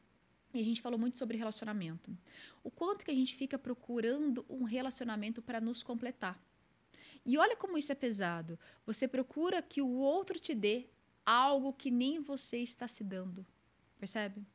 e 0.54 0.60
a 0.60 0.64
gente 0.64 0.82
falou 0.82 1.00
muito 1.00 1.18
sobre 1.18 1.38
relacionamento. 1.38 2.16
O 2.64 2.70
quanto 2.70 3.06
que 3.06 3.12
a 3.12 3.16
gente 3.16 3.36
fica 3.36 3.58
procurando 3.58 4.46
um 4.50 4.64
relacionamento 4.64 5.42
para 5.42 5.62
nos 5.62 5.82
completar. 5.82 6.42
E 7.26 7.38
olha 7.38 7.56
como 7.56 7.78
isso 7.78 7.92
é 7.92 7.96
pesado. 7.96 8.60
Você 8.86 9.08
procura 9.08 9.62
que 9.62 9.82
o 9.82 9.90
outro 9.90 10.40
te 10.40 10.54
dê 10.54 10.88
algo 11.26 11.72
que 11.72 11.92
nem 11.92 12.20
você 12.20 12.58
está 12.58 12.88
se 12.88 13.04
dando. 13.04 13.46
Percebe? 13.98 14.46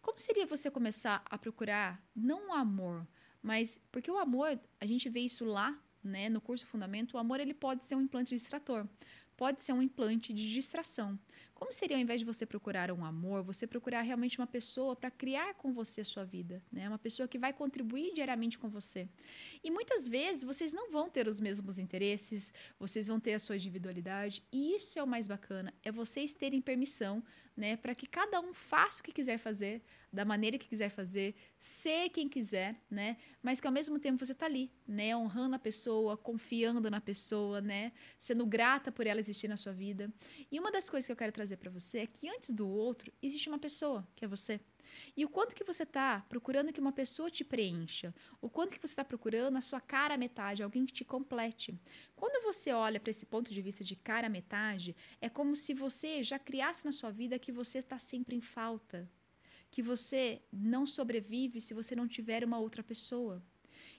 Como 0.00 0.20
seria 0.20 0.46
você 0.46 0.70
começar 0.70 1.22
a 1.24 1.38
procurar 1.38 2.04
não 2.14 2.50
o 2.50 2.52
amor, 2.52 3.06
mas 3.44 3.78
porque 3.92 4.10
o 4.10 4.16
amor, 4.16 4.58
a 4.80 4.86
gente 4.86 5.06
vê 5.10 5.20
isso 5.20 5.44
lá, 5.44 5.78
né, 6.02 6.30
no 6.30 6.40
curso 6.40 6.66
Fundamento, 6.66 7.12
o 7.12 7.18
amor 7.18 7.40
ele 7.40 7.52
pode 7.52 7.84
ser 7.84 7.94
um 7.94 8.00
implante 8.00 8.34
distrator, 8.34 8.88
pode 9.36 9.60
ser 9.60 9.74
um 9.74 9.82
implante 9.82 10.32
de 10.32 10.50
distração. 10.50 11.18
Como 11.54 11.72
seria 11.72 11.96
ao 11.96 12.02
invés 12.02 12.20
de 12.20 12.26
você 12.26 12.44
procurar 12.44 12.90
um 12.90 13.04
amor, 13.04 13.42
você 13.42 13.66
procurar 13.66 14.02
realmente 14.02 14.38
uma 14.38 14.46
pessoa 14.46 14.96
para 14.96 15.10
criar 15.10 15.54
com 15.54 15.72
você 15.72 16.00
a 16.00 16.04
sua 16.04 16.24
vida, 16.24 16.60
né? 16.70 16.88
Uma 16.88 16.98
pessoa 16.98 17.28
que 17.28 17.38
vai 17.38 17.52
contribuir 17.52 18.12
diariamente 18.12 18.58
com 18.58 18.68
você. 18.68 19.08
E 19.62 19.70
muitas 19.70 20.08
vezes 20.08 20.42
vocês 20.42 20.72
não 20.72 20.90
vão 20.90 21.08
ter 21.08 21.28
os 21.28 21.40
mesmos 21.40 21.78
interesses, 21.78 22.52
vocês 22.78 23.06
vão 23.06 23.20
ter 23.20 23.34
a 23.34 23.38
sua 23.38 23.56
individualidade, 23.56 24.42
e 24.52 24.74
isso 24.74 24.98
é 24.98 25.02
o 25.02 25.06
mais 25.06 25.28
bacana, 25.28 25.72
é 25.82 25.92
vocês 25.92 26.34
terem 26.34 26.60
permissão, 26.60 27.22
né, 27.56 27.76
para 27.76 27.94
que 27.94 28.06
cada 28.06 28.40
um 28.40 28.52
faça 28.52 29.00
o 29.00 29.04
que 29.04 29.12
quiser 29.12 29.38
fazer, 29.38 29.80
da 30.12 30.24
maneira 30.24 30.58
que 30.58 30.68
quiser 30.68 30.88
fazer, 30.88 31.34
ser 31.58 32.08
quem 32.08 32.28
quiser, 32.28 32.80
né? 32.90 33.16
Mas 33.42 33.60
que 33.60 33.66
ao 33.66 33.72
mesmo 33.72 33.98
tempo 33.98 34.24
você 34.24 34.32
está 34.32 34.46
ali, 34.46 34.72
né, 34.86 35.16
honrando 35.16 35.54
a 35.56 35.58
pessoa, 35.58 36.16
confiando 36.16 36.90
na 36.90 37.00
pessoa, 37.00 37.60
né, 37.60 37.92
sendo 38.18 38.44
grata 38.44 38.90
por 38.90 39.06
ela 39.06 39.20
existir 39.20 39.46
na 39.46 39.56
sua 39.56 39.72
vida. 39.72 40.12
E 40.50 40.58
uma 40.58 40.70
das 40.72 40.88
coisas 40.90 41.06
que 41.06 41.12
eu 41.12 41.16
quero 41.16 41.32
trazer 41.32 41.43
para 41.56 41.70
você 41.70 41.98
é 41.98 42.06
que 42.06 42.28
antes 42.28 42.50
do 42.50 42.68
outro 42.68 43.12
existe 43.20 43.48
uma 43.48 43.58
pessoa, 43.58 44.06
que 44.14 44.24
é 44.24 44.28
você. 44.28 44.60
E 45.16 45.24
o 45.24 45.28
quanto 45.28 45.54
que 45.54 45.64
você 45.64 45.82
está 45.82 46.24
procurando 46.28 46.72
que 46.72 46.80
uma 46.80 46.92
pessoa 46.92 47.30
te 47.30 47.44
preencha, 47.44 48.14
o 48.40 48.48
quanto 48.48 48.74
que 48.74 48.80
você 48.80 48.92
está 48.92 49.04
procurando 49.04 49.56
a 49.56 49.60
sua 49.60 49.80
cara 49.80 50.16
metade, 50.16 50.62
alguém 50.62 50.86
que 50.86 50.92
te 50.92 51.04
complete. 51.04 51.78
Quando 52.14 52.42
você 52.42 52.72
olha 52.72 53.00
para 53.00 53.10
esse 53.10 53.26
ponto 53.26 53.50
de 53.50 53.62
vista 53.62 53.82
de 53.82 53.96
cara 53.96 54.28
metade, 54.28 54.94
é 55.20 55.28
como 55.28 55.54
se 55.54 55.74
você 55.74 56.22
já 56.22 56.38
criasse 56.38 56.84
na 56.84 56.92
sua 56.92 57.10
vida 57.10 57.38
que 57.38 57.52
você 57.52 57.78
está 57.78 57.98
sempre 57.98 58.36
em 58.36 58.40
falta, 58.40 59.10
que 59.70 59.82
você 59.82 60.40
não 60.52 60.86
sobrevive 60.86 61.60
se 61.60 61.74
você 61.74 61.96
não 61.96 62.06
tiver 62.06 62.44
uma 62.44 62.58
outra 62.58 62.82
pessoa. 62.82 63.42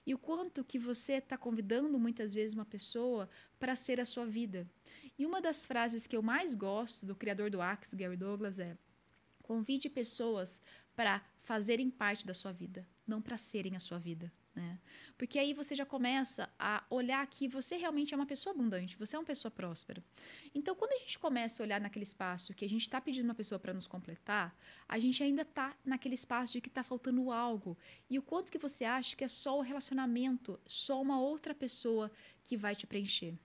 E 0.05 0.13
o 0.13 0.17
quanto 0.17 0.63
que 0.63 0.77
você 0.77 1.13
está 1.13 1.37
convidando 1.37 1.99
muitas 1.99 2.33
vezes 2.33 2.53
uma 2.53 2.65
pessoa 2.65 3.29
para 3.59 3.75
ser 3.75 3.99
a 3.99 4.05
sua 4.05 4.25
vida. 4.25 4.67
E 5.17 5.25
uma 5.25 5.41
das 5.41 5.65
frases 5.65 6.05
que 6.05 6.15
eu 6.15 6.21
mais 6.21 6.53
gosto 6.53 7.05
do 7.05 7.15
criador 7.15 7.49
do 7.49 7.61
Axe, 7.61 7.95
Gary 7.95 8.15
Douglas, 8.15 8.59
é: 8.59 8.77
convide 9.41 9.89
pessoas 9.89 10.61
para 10.95 11.23
fazerem 11.43 11.89
parte 11.89 12.25
da 12.25 12.33
sua 12.33 12.51
vida, 12.51 12.87
não 13.07 13.21
para 13.21 13.37
serem 13.37 13.75
a 13.75 13.79
sua 13.79 13.97
vida. 13.97 14.31
Né? 14.55 14.79
Porque 15.17 15.37
aí 15.37 15.53
você 15.53 15.75
já 15.75 15.85
começa 15.85 16.49
a 16.57 16.83
olhar 16.89 17.25
que 17.27 17.47
você 17.47 17.75
realmente 17.75 18.13
é 18.13 18.17
uma 18.17 18.25
pessoa 18.25 18.53
abundante, 18.53 18.97
você 18.97 19.15
é 19.15 19.19
uma 19.19 19.25
pessoa 19.25 19.51
próspera. 19.51 20.03
Então, 20.53 20.73
quando 20.75 20.93
a 20.93 20.97
gente 20.97 21.19
começa 21.19 21.61
a 21.61 21.65
olhar 21.65 21.81
naquele 21.81 22.03
espaço 22.03 22.53
que 22.53 22.63
a 22.63 22.69
gente 22.69 22.81
está 22.81 23.01
pedindo 23.01 23.25
uma 23.25 23.35
pessoa 23.35 23.59
para 23.59 23.73
nos 23.73 23.87
completar, 23.87 24.55
a 24.87 24.97
gente 24.97 25.21
ainda 25.21 25.41
está 25.41 25.75
naquele 25.83 26.15
espaço 26.15 26.53
de 26.53 26.61
que 26.61 26.69
está 26.69 26.83
faltando 26.83 27.31
algo. 27.31 27.77
E 28.09 28.17
o 28.17 28.21
quanto 28.21 28.51
que 28.51 28.57
você 28.57 28.85
acha 28.85 29.15
que 29.15 29.23
é 29.23 29.27
só 29.27 29.57
o 29.57 29.61
relacionamento, 29.61 30.59
só 30.65 31.01
uma 31.01 31.19
outra 31.19 31.53
pessoa 31.53 32.09
que 32.43 32.55
vai 32.55 32.75
te 32.75 32.87
preencher. 32.87 33.37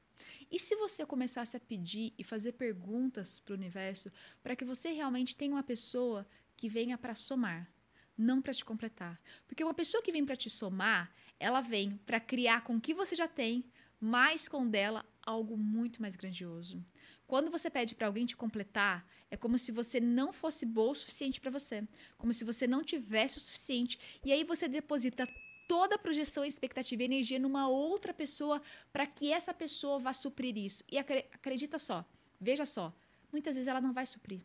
E 0.51 0.59
se 0.59 0.77
você 0.77 1.05
começasse 1.07 1.57
a 1.57 1.61
pedir 1.61 2.13
e 2.19 2.23
fazer 2.23 2.53
perguntas 2.53 3.41
para 3.41 3.53
o 3.55 3.57
universo 3.57 4.13
para 4.43 4.55
que 4.55 4.65
você 4.65 4.93
realmente 4.93 5.37
tenha 5.37 5.55
uma 5.55 5.63
pessoa 5.63 6.27
que 6.57 6.69
venha 6.69 6.99
para 6.99 7.15
somar, 7.15 7.71
não 8.21 8.41
para 8.43 8.53
te 8.53 8.65
completar. 8.65 9.21
Porque 9.47 9.65
uma 9.65 9.75
pessoa 9.75 10.03
que 10.03 10.13
vem 10.13 10.25
para 10.25 10.37
te 10.37 10.51
somar, 10.51 11.11
ela 11.39 11.61
vem 11.61 11.99
para 12.05 12.21
criar 12.21 12.63
com 12.63 12.77
o 12.77 12.81
que 12.81 12.95
você 12.95 13.15
já 13.15 13.27
tem, 13.27 13.65
mais 14.01 14.49
com 14.49 14.67
dela 14.69 15.05
algo 15.23 15.57
muito 15.57 16.01
mais 16.01 16.17
grandioso. 16.17 16.85
Quando 17.27 17.51
você 17.51 17.71
pede 17.71 17.95
para 17.95 18.07
alguém 18.07 18.27
te 18.27 18.37
completar, 18.37 19.07
é 19.31 19.37
como 19.37 19.59
se 19.59 19.71
você 19.71 20.01
não 20.01 20.33
fosse 20.33 20.65
boa 20.67 20.93
o 20.93 20.95
suficiente 20.95 21.41
para 21.41 21.51
você, 21.51 21.87
como 22.19 22.33
se 22.33 22.45
você 22.45 22.67
não 22.67 22.83
tivesse 22.83 23.39
o 23.39 23.41
suficiente, 23.41 23.99
e 24.25 24.33
aí 24.33 24.43
você 24.45 24.67
deposita 24.67 25.29
toda 25.69 25.95
a 25.95 25.99
projeção, 25.99 26.45
expectativa 26.45 27.03
e 27.03 27.05
energia 27.05 27.39
numa 27.39 27.69
outra 27.69 28.13
pessoa 28.13 28.61
para 28.93 29.07
que 29.07 29.33
essa 29.33 29.55
pessoa 29.55 30.01
vá 30.01 30.13
suprir 30.13 30.57
isso. 30.59 30.83
E 30.91 30.99
acredita 30.99 31.79
só, 31.79 32.05
veja 32.41 32.65
só, 32.65 32.93
muitas 33.31 33.55
vezes 33.55 33.69
ela 33.69 33.81
não 33.81 33.93
vai 33.93 34.05
suprir. 34.05 34.41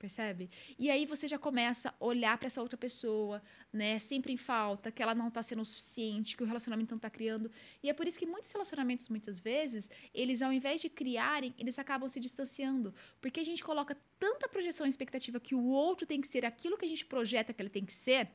Percebe? 0.00 0.48
E 0.78 0.90
aí 0.90 1.04
você 1.04 1.28
já 1.28 1.38
começa 1.38 1.90
a 1.90 1.94
olhar 2.02 2.38
para 2.38 2.46
essa 2.46 2.62
outra 2.62 2.78
pessoa, 2.78 3.42
né? 3.70 3.98
Sempre 3.98 4.32
em 4.32 4.36
falta, 4.38 4.90
que 4.90 5.02
ela 5.02 5.14
não 5.14 5.28
está 5.28 5.42
sendo 5.42 5.60
o 5.60 5.64
suficiente, 5.64 6.38
que 6.38 6.42
o 6.42 6.46
relacionamento 6.46 6.92
não 6.92 6.96
está 6.96 7.10
criando. 7.10 7.52
E 7.82 7.90
é 7.90 7.92
por 7.92 8.08
isso 8.08 8.18
que 8.18 8.24
muitos 8.24 8.50
relacionamentos, 8.50 9.10
muitas 9.10 9.38
vezes, 9.38 9.90
eles 10.14 10.40
ao 10.40 10.54
invés 10.54 10.80
de 10.80 10.88
criarem, 10.88 11.54
eles 11.58 11.78
acabam 11.78 12.08
se 12.08 12.18
distanciando. 12.18 12.94
Porque 13.20 13.40
a 13.40 13.44
gente 13.44 13.62
coloca 13.62 13.94
tanta 14.18 14.48
projeção 14.48 14.86
e 14.86 14.88
expectativa 14.88 15.38
que 15.38 15.54
o 15.54 15.66
outro 15.66 16.06
tem 16.06 16.18
que 16.18 16.28
ser 16.28 16.46
aquilo 16.46 16.78
que 16.78 16.86
a 16.86 16.88
gente 16.88 17.04
projeta 17.04 17.52
que 17.52 17.60
ele 17.60 17.68
tem 17.68 17.84
que 17.84 17.92
ser, 17.92 18.30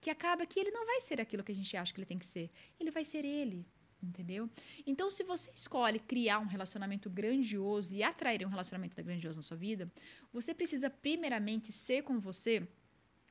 que 0.00 0.08
acaba 0.08 0.46
que 0.46 0.58
ele 0.58 0.70
não 0.70 0.86
vai 0.86 1.02
ser 1.02 1.20
aquilo 1.20 1.44
que 1.44 1.52
a 1.52 1.54
gente 1.54 1.76
acha 1.76 1.92
que 1.92 2.00
ele 2.00 2.06
tem 2.06 2.18
que 2.18 2.24
ser. 2.24 2.50
Ele 2.80 2.90
vai 2.90 3.04
ser 3.04 3.22
ele 3.22 3.66
entendeu? 4.06 4.48
Então, 4.86 5.10
se 5.10 5.22
você 5.24 5.50
escolhe 5.54 5.98
criar 5.98 6.38
um 6.38 6.46
relacionamento 6.46 7.10
grandioso 7.10 7.94
e 7.94 8.02
atrair 8.02 8.46
um 8.46 8.50
relacionamento 8.50 8.94
grandioso 9.02 9.38
na 9.38 9.42
sua 9.42 9.56
vida, 9.56 9.90
você 10.32 10.54
precisa 10.54 10.88
primeiramente 10.88 11.72
ser 11.72 12.02
com 12.02 12.18
você 12.18 12.66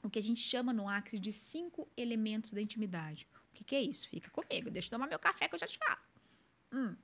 o 0.04 0.10
que 0.10 0.20
a 0.20 0.22
gente 0.22 0.40
chama 0.42 0.72
no 0.72 0.88
Acre 0.88 1.18
de 1.18 1.34
cinco 1.34 1.88
elementos 1.98 2.54
da 2.54 2.62
intimidade. 2.62 3.28
O 3.52 3.54
que, 3.54 3.64
que 3.64 3.76
é 3.76 3.82
isso? 3.82 4.08
Fica 4.08 4.30
comigo, 4.30 4.70
deixa 4.70 4.88
eu 4.88 4.92
tomar 4.92 5.08
meu 5.08 5.20
café 5.20 5.48
que 5.48 5.56
eu 5.56 5.60
já 5.60 5.68
te 5.68 5.78
falo. 5.78 6.00
Hum. 6.74 6.96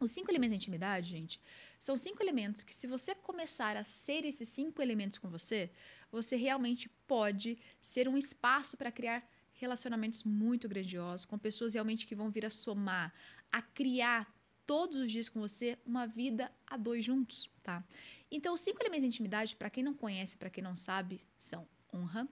Os 0.00 0.10
cinco 0.10 0.30
elementos 0.30 0.52
da 0.52 0.56
intimidade, 0.56 1.10
gente, 1.10 1.40
são 1.78 1.96
cinco 1.96 2.22
elementos 2.22 2.62
que, 2.62 2.74
se 2.74 2.86
você 2.86 3.14
começar 3.14 3.76
a 3.76 3.84
ser 3.84 4.24
esses 4.26 4.48
cinco 4.48 4.82
elementos 4.82 5.18
com 5.18 5.28
você, 5.30 5.70
você 6.10 6.36
realmente 6.36 6.88
pode 7.06 7.58
ser 7.80 8.08
um 8.08 8.16
espaço 8.16 8.76
para 8.76 8.92
criar 8.92 9.26
relacionamentos 9.56 10.22
muito 10.24 10.68
grandiosos, 10.68 11.26
com 11.26 11.38
pessoas 11.38 11.74
realmente 11.74 12.06
que 12.06 12.14
vão 12.14 12.30
vir 12.30 12.44
a 12.46 12.50
somar, 12.50 13.12
a 13.50 13.60
criar 13.60 14.32
todos 14.66 14.96
os 14.96 15.10
dias 15.10 15.28
com 15.28 15.40
você 15.40 15.78
uma 15.86 16.06
vida 16.06 16.50
a 16.66 16.76
dois 16.76 17.04
juntos, 17.04 17.50
tá? 17.62 17.84
Então, 18.30 18.54
os 18.54 18.60
cinco 18.60 18.82
elementos 18.82 19.02
de 19.02 19.08
intimidade, 19.08 19.56
para 19.56 19.70
quem 19.70 19.82
não 19.82 19.94
conhece, 19.94 20.36
para 20.36 20.50
quem 20.50 20.62
não 20.62 20.74
sabe, 20.74 21.20
são 21.38 21.66
honra, 21.92 22.28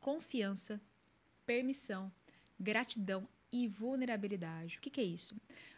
confiança, 0.00 0.80
permissão, 1.44 2.10
gratidão 2.58 3.28
e 3.52 3.68
vulnerabilidade. 3.68 4.78
O 4.78 4.80
que, 4.80 4.90
que 4.90 5.00
é 5.00 5.04
isso? 5.04 5.36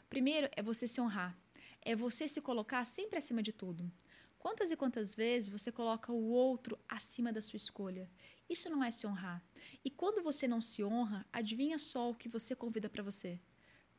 Primeiro 0.08 0.48
é 0.56 0.62
você 0.62 0.86
se 0.86 1.00
honrar, 1.00 1.36
é 1.82 1.94
você 1.96 2.26
se 2.26 2.40
colocar 2.40 2.84
sempre 2.84 3.18
acima 3.18 3.42
de 3.42 3.52
tudo. 3.52 3.90
Quantas 4.40 4.70
e 4.70 4.76
quantas 4.76 5.14
vezes 5.14 5.50
você 5.50 5.70
coloca 5.70 6.10
o 6.10 6.30
outro 6.30 6.78
acima 6.88 7.30
da 7.30 7.42
sua 7.42 7.58
escolha? 7.58 8.10
Isso 8.48 8.70
não 8.70 8.82
é 8.82 8.90
se 8.90 9.06
honrar. 9.06 9.44
E 9.84 9.90
quando 9.90 10.22
você 10.22 10.48
não 10.48 10.62
se 10.62 10.82
honra, 10.82 11.26
adivinha 11.30 11.76
só 11.76 12.08
o 12.08 12.14
que 12.14 12.26
você 12.26 12.56
convida 12.56 12.88
para 12.88 13.02
você? 13.02 13.38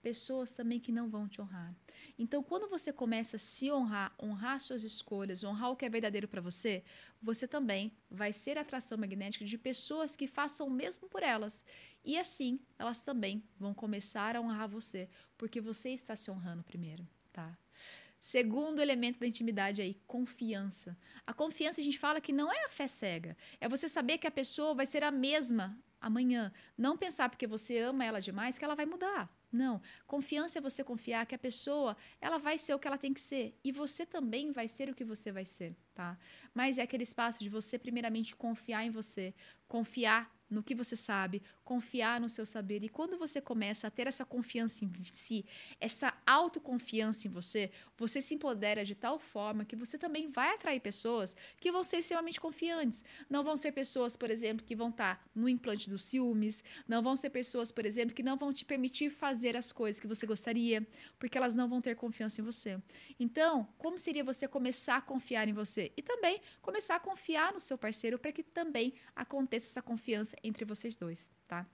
Pessoas 0.02 0.52
também 0.52 0.80
que 0.80 0.92
não 0.92 1.08
vão 1.08 1.28
te 1.28 1.40
honrar. 1.40 1.76
Então, 2.18 2.42
quando 2.42 2.68
você 2.68 2.92
começa 2.92 3.36
a 3.36 3.40
se 3.40 3.72
honrar, 3.72 4.16
honrar 4.20 4.60
suas 4.60 4.82
escolhas, 4.82 5.44
honrar 5.44 5.70
o 5.70 5.76
que 5.76 5.86
é 5.86 5.90
verdadeiro 5.90 6.28
para 6.28 6.42
você, 6.42 6.84
você 7.22 7.48
também 7.48 7.96
vai 8.10 8.34
ser 8.34 8.58
atração 8.58 8.98
magnética 8.98 9.46
de 9.46 9.60
pessoas 9.60 10.16
que 10.16 10.26
façam 10.26 10.66
o 10.66 10.72
mesmo 10.72 11.08
por 11.08 11.22
elas. 11.22 11.64
E 12.04 12.18
assim, 12.18 12.60
elas 12.80 13.04
também 13.04 13.44
vão 13.60 13.76
começar 13.76 14.36
a 14.36 14.42
honrar 14.42 14.68
você, 14.68 15.08
porque 15.38 15.62
você 15.62 15.92
está 15.92 16.16
se 16.16 16.32
honrando 16.32 16.64
primeiro, 16.64 17.08
tá? 17.32 17.56
Segundo 18.22 18.80
elemento 18.80 19.20
da 19.20 19.26
intimidade 19.26 19.82
aí, 19.82 20.00
confiança. 20.06 20.96
A 21.26 21.34
confiança 21.34 21.82
a 21.82 21.84
gente 21.84 21.98
fala 21.98 22.22
que 22.22 22.32
não 22.32 22.54
é 22.54 22.66
a 22.66 22.70
fé 22.70 22.86
cega. 22.86 23.36
É 23.60 23.68
você 23.68 23.88
saber 23.88 24.20
que 24.20 24.28
a 24.28 24.32
pessoa 24.32 24.76
vai 24.76 24.86
ser 24.86 25.04
a 25.04 25.10
mesma 25.10 25.76
amanhã. 26.00 26.54
Não 26.78 26.96
pensar 26.96 27.30
porque 27.30 27.48
você 27.48 27.80
ama 27.80 28.06
ela 28.06 28.22
demais 28.22 28.60
que 28.60 28.64
ela 28.64 28.76
vai 28.76 28.86
mudar. 28.86 29.28
Não. 29.52 29.82
Confiança 30.06 30.60
é 30.60 30.62
você 30.62 30.84
confiar 30.84 31.26
que 31.26 31.34
a 31.34 31.40
pessoa, 31.40 31.98
ela 32.22 32.38
vai 32.38 32.60
ser 32.60 32.76
o 32.76 32.80
que 32.80 32.88
ela 32.88 32.98
tem 32.98 33.12
que 33.12 33.20
ser 33.20 33.58
e 33.64 33.72
você 33.72 34.06
também 34.06 34.52
vai 34.52 34.68
ser 34.68 34.88
o 34.88 34.96
que 34.96 35.04
você 35.04 35.32
vai 35.32 35.44
ser, 35.44 35.76
tá? 35.96 36.16
Mas 36.54 36.78
é 36.78 36.84
aquele 36.84 37.04
espaço 37.04 37.40
de 37.40 37.50
você 37.50 37.80
primeiramente 37.80 38.36
confiar 38.36 38.86
em 38.86 38.92
você, 38.92 39.34
confiar 39.68 40.32
no 40.52 40.62
que 40.62 40.76
você 40.76 40.96
sabe, 40.96 41.42
confiar 41.64 42.20
no 42.20 42.28
seu 42.28 42.46
saber. 42.46 42.84
E 42.84 42.90
quando 42.90 43.18
você 43.18 43.40
começa 43.40 43.88
a 43.88 43.90
ter 43.90 44.06
essa 44.06 44.26
confiança 44.26 44.84
em 44.84 44.92
si, 45.06 45.46
essa 45.80 46.14
autoconfiança 46.28 47.28
em 47.28 47.32
você, 47.32 47.72
você 47.98 48.20
se 48.20 48.36
empodera 48.36 48.84
de 48.84 48.94
tal 48.94 49.18
forma 49.18 49.64
que 49.64 49.76
você 49.76 49.98
também 49.98 50.30
vai 50.30 50.54
atrair 50.54 50.82
pessoas 50.82 51.36
que 51.58 51.72
vão 51.72 51.84
ser 51.84 51.98
extremamente 51.98 52.40
confiantes. 52.40 53.04
Não 53.30 53.44
vão 53.44 53.56
ser 53.56 53.72
pessoas, 53.72 54.18
por 54.18 54.30
exemplo, 54.30 54.66
que 54.66 54.76
vão 54.76 54.90
estar 54.90 55.26
no 55.34 55.48
implante 55.48 55.90
dos 55.90 56.04
ciúmes, 56.04 56.64
não 56.88 57.02
vão 57.02 57.16
ser 57.16 57.30
pessoas, 57.30 57.72
por 57.72 57.86
exemplo, 57.86 58.14
que 58.14 58.22
não 58.22 58.36
vão 58.36 58.52
te 58.52 58.66
permitir 58.66 59.10
fazer 59.10 59.56
as 59.56 59.72
coisas 59.72 60.00
que 60.00 60.08
você 60.08 60.28
gostaria, 60.28 60.86
porque 61.18 61.38
elas 61.38 61.56
não 61.56 61.68
vão 61.68 61.80
ter 61.80 61.96
confiança 61.96 62.42
em 62.42 62.44
você. 62.44 62.78
Então, 63.18 63.68
como 63.78 63.98
seria 63.98 64.24
você 64.24 64.48
começar 64.48 64.98
a 64.98 65.02
confiar 65.02 65.48
em 65.48 65.54
você? 65.54 65.94
E 65.96 66.02
também 66.02 66.42
começar 66.62 66.96
a 66.96 67.00
confiar 67.00 67.54
no 67.54 67.60
seu 67.60 67.78
parceiro 67.78 68.20
para 68.20 68.32
que 68.32 68.44
também 68.44 68.94
aconteça 69.16 69.68
essa 69.68 69.82
confiança 69.82 70.36
entre 70.44 70.66
vocês 70.66 70.96
dois, 70.96 71.30
tá? 71.48 71.68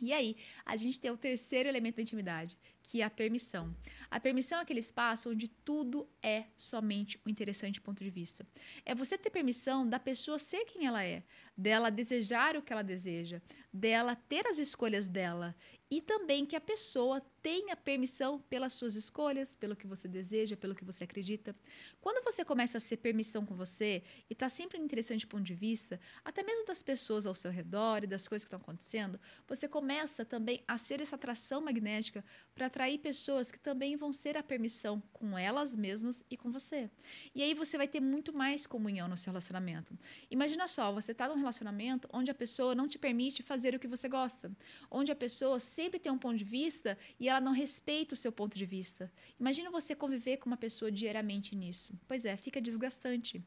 E 0.00 0.12
aí, 0.12 0.36
a 0.64 0.76
gente 0.76 1.00
tem 1.00 1.10
o 1.10 1.16
terceiro 1.16 1.68
elemento 1.68 1.96
da 1.96 2.02
intimidade, 2.02 2.58
que 2.84 3.00
é 3.00 3.04
a 3.04 3.10
permissão. 3.10 3.74
A 4.10 4.20
permissão 4.20 4.58
é 4.58 4.62
aquele 4.62 4.78
espaço 4.78 5.30
onde 5.30 5.48
tudo 5.48 6.06
é 6.22 6.44
somente 6.54 7.18
um 7.26 7.30
interessante 7.30 7.80
ponto 7.80 8.04
de 8.04 8.10
vista. 8.10 8.46
É 8.84 8.94
você 8.94 9.16
ter 9.16 9.30
permissão 9.30 9.88
da 9.88 9.98
pessoa 9.98 10.38
ser 10.38 10.66
quem 10.66 10.86
ela 10.86 11.02
é, 11.02 11.24
dela 11.56 11.90
desejar 11.90 12.56
o 12.56 12.62
que 12.62 12.72
ela 12.72 12.82
deseja, 12.82 13.40
dela 13.72 14.14
ter 14.14 14.46
as 14.46 14.58
escolhas 14.58 15.08
dela 15.08 15.56
e 15.90 16.00
também 16.00 16.44
que 16.44 16.56
a 16.56 16.60
pessoa 16.60 17.20
tenha 17.40 17.76
permissão 17.76 18.40
pelas 18.48 18.72
suas 18.72 18.96
escolhas, 18.96 19.54
pelo 19.54 19.76
que 19.76 19.86
você 19.86 20.08
deseja, 20.08 20.56
pelo 20.56 20.74
que 20.74 20.84
você 20.84 21.04
acredita. 21.04 21.54
Quando 22.00 22.24
você 22.24 22.44
começa 22.44 22.78
a 22.78 22.80
ser 22.80 22.96
permissão 22.96 23.44
com 23.44 23.54
você 23.54 24.02
e 24.28 24.32
está 24.32 24.48
sempre 24.48 24.80
um 24.80 24.84
interessante 24.84 25.26
ponto 25.26 25.44
de 25.44 25.54
vista, 25.54 26.00
até 26.24 26.42
mesmo 26.42 26.66
das 26.66 26.82
pessoas 26.82 27.26
ao 27.26 27.34
seu 27.34 27.50
redor 27.50 28.02
e 28.02 28.06
das 28.06 28.26
coisas 28.26 28.44
que 28.44 28.48
estão 28.48 28.60
acontecendo, 28.60 29.20
você 29.46 29.68
começa 29.68 30.24
também 30.24 30.64
a 30.66 30.76
ser 30.78 31.00
essa 31.00 31.16
atração 31.16 31.60
magnética 31.60 32.24
para 32.54 32.66
atrair 32.74 32.98
pessoas 32.98 33.52
que 33.52 33.58
também 33.58 33.94
vão 33.94 34.12
ser 34.12 34.36
a 34.36 34.42
permissão 34.42 35.00
com 35.12 35.38
elas 35.38 35.76
mesmas 35.76 36.24
e 36.28 36.36
com 36.36 36.50
você. 36.50 36.90
E 37.32 37.40
aí 37.40 37.54
você 37.54 37.76
vai 37.76 37.86
ter 37.86 38.00
muito 38.00 38.32
mais 38.32 38.66
comunhão 38.66 39.06
no 39.06 39.16
seu 39.16 39.30
relacionamento. 39.30 39.96
Imagina 40.28 40.66
só, 40.66 40.92
você 40.92 41.12
está 41.12 41.28
num 41.28 41.36
relacionamento 41.36 42.08
onde 42.12 42.32
a 42.32 42.34
pessoa 42.34 42.74
não 42.74 42.88
te 42.88 42.98
permite 42.98 43.44
fazer 43.44 43.76
o 43.76 43.78
que 43.78 43.86
você 43.86 44.08
gosta, 44.08 44.50
onde 44.90 45.12
a 45.12 45.14
pessoa 45.14 45.60
sempre 45.60 46.00
tem 46.00 46.10
um 46.10 46.18
ponto 46.18 46.36
de 46.36 46.44
vista 46.44 46.98
e 47.20 47.28
ela 47.28 47.40
não 47.40 47.52
respeita 47.52 48.14
o 48.14 48.16
seu 48.16 48.32
ponto 48.32 48.58
de 48.58 48.66
vista. 48.66 49.10
Imagina 49.38 49.70
você 49.70 49.94
conviver 49.94 50.38
com 50.38 50.46
uma 50.50 50.56
pessoa 50.56 50.90
diariamente 50.90 51.54
nisso. 51.54 51.94
Pois 52.08 52.24
é, 52.24 52.36
fica 52.36 52.60
desgastante. 52.60 53.40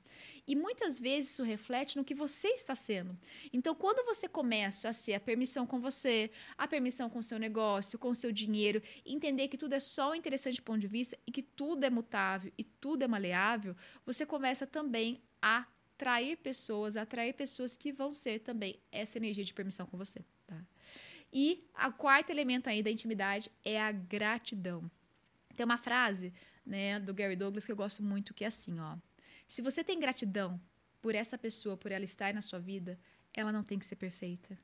E 0.47 0.55
muitas 0.55 0.97
vezes 0.97 1.31
isso 1.31 1.43
reflete 1.43 1.97
no 1.97 2.05
que 2.05 2.15
você 2.15 2.47
está 2.49 2.75
sendo. 2.75 3.17
Então, 3.51 3.75
quando 3.75 4.05
você 4.05 4.29
começa 4.29 4.87
a 4.87 4.93
ser 4.93 5.15
a 5.15 5.19
permissão 5.19 5.67
com 5.67 5.81
você, 5.81 6.31
a 6.57 6.65
permissão 6.65 7.09
com 7.09 7.21
seu 7.21 7.37
negócio, 7.37 7.99
com 7.99 8.13
seu 8.13 8.31
dinheiro, 8.31 8.81
entender 9.17 9.47
que 9.47 9.57
tudo 9.57 9.73
é 9.73 9.79
só 9.79 10.11
um 10.11 10.15
interessante 10.15 10.61
ponto 10.61 10.79
de 10.79 10.87
vista 10.87 11.17
e 11.25 11.31
que 11.31 11.41
tudo 11.41 11.83
é 11.83 11.89
mutável 11.89 12.51
e 12.57 12.63
tudo 12.63 13.03
é 13.03 13.07
maleável, 13.07 13.75
você 14.05 14.25
começa 14.25 14.65
também 14.65 15.21
a 15.41 15.65
atrair 15.93 16.37
pessoas, 16.37 16.95
atrair 16.95 17.33
pessoas 17.33 17.75
que 17.75 17.91
vão 17.91 18.11
ser 18.11 18.39
também 18.39 18.79
essa 18.91 19.17
energia 19.17 19.43
de 19.43 19.53
permissão 19.53 19.85
com 19.87 19.97
você, 19.97 20.23
tá? 20.45 20.63
E 21.33 21.67
o 21.85 21.91
quarto 21.91 22.29
elemento 22.29 22.69
aí 22.69 22.81
da 22.81 22.91
intimidade 22.91 23.51
é 23.65 23.81
a 23.81 23.91
gratidão. 23.91 24.89
Tem 25.55 25.65
uma 25.65 25.77
frase, 25.77 26.31
né, 26.65 26.99
do 26.99 27.13
Gary 27.13 27.35
Douglas 27.35 27.65
que 27.65 27.71
eu 27.71 27.75
gosto 27.75 28.01
muito 28.03 28.33
que 28.33 28.43
é 28.43 28.47
assim, 28.47 28.79
ó: 28.79 28.95
Se 29.47 29.61
você 29.61 29.83
tem 29.83 29.99
gratidão 29.99 30.61
por 31.01 31.15
essa 31.15 31.37
pessoa, 31.37 31.75
por 31.75 31.91
ela 31.91 32.05
estar 32.05 32.33
na 32.33 32.41
sua 32.41 32.59
vida, 32.59 32.97
ela 33.33 33.51
não 33.51 33.63
tem 33.63 33.77
que 33.79 33.85
ser 33.85 33.95
perfeita. 33.95 34.57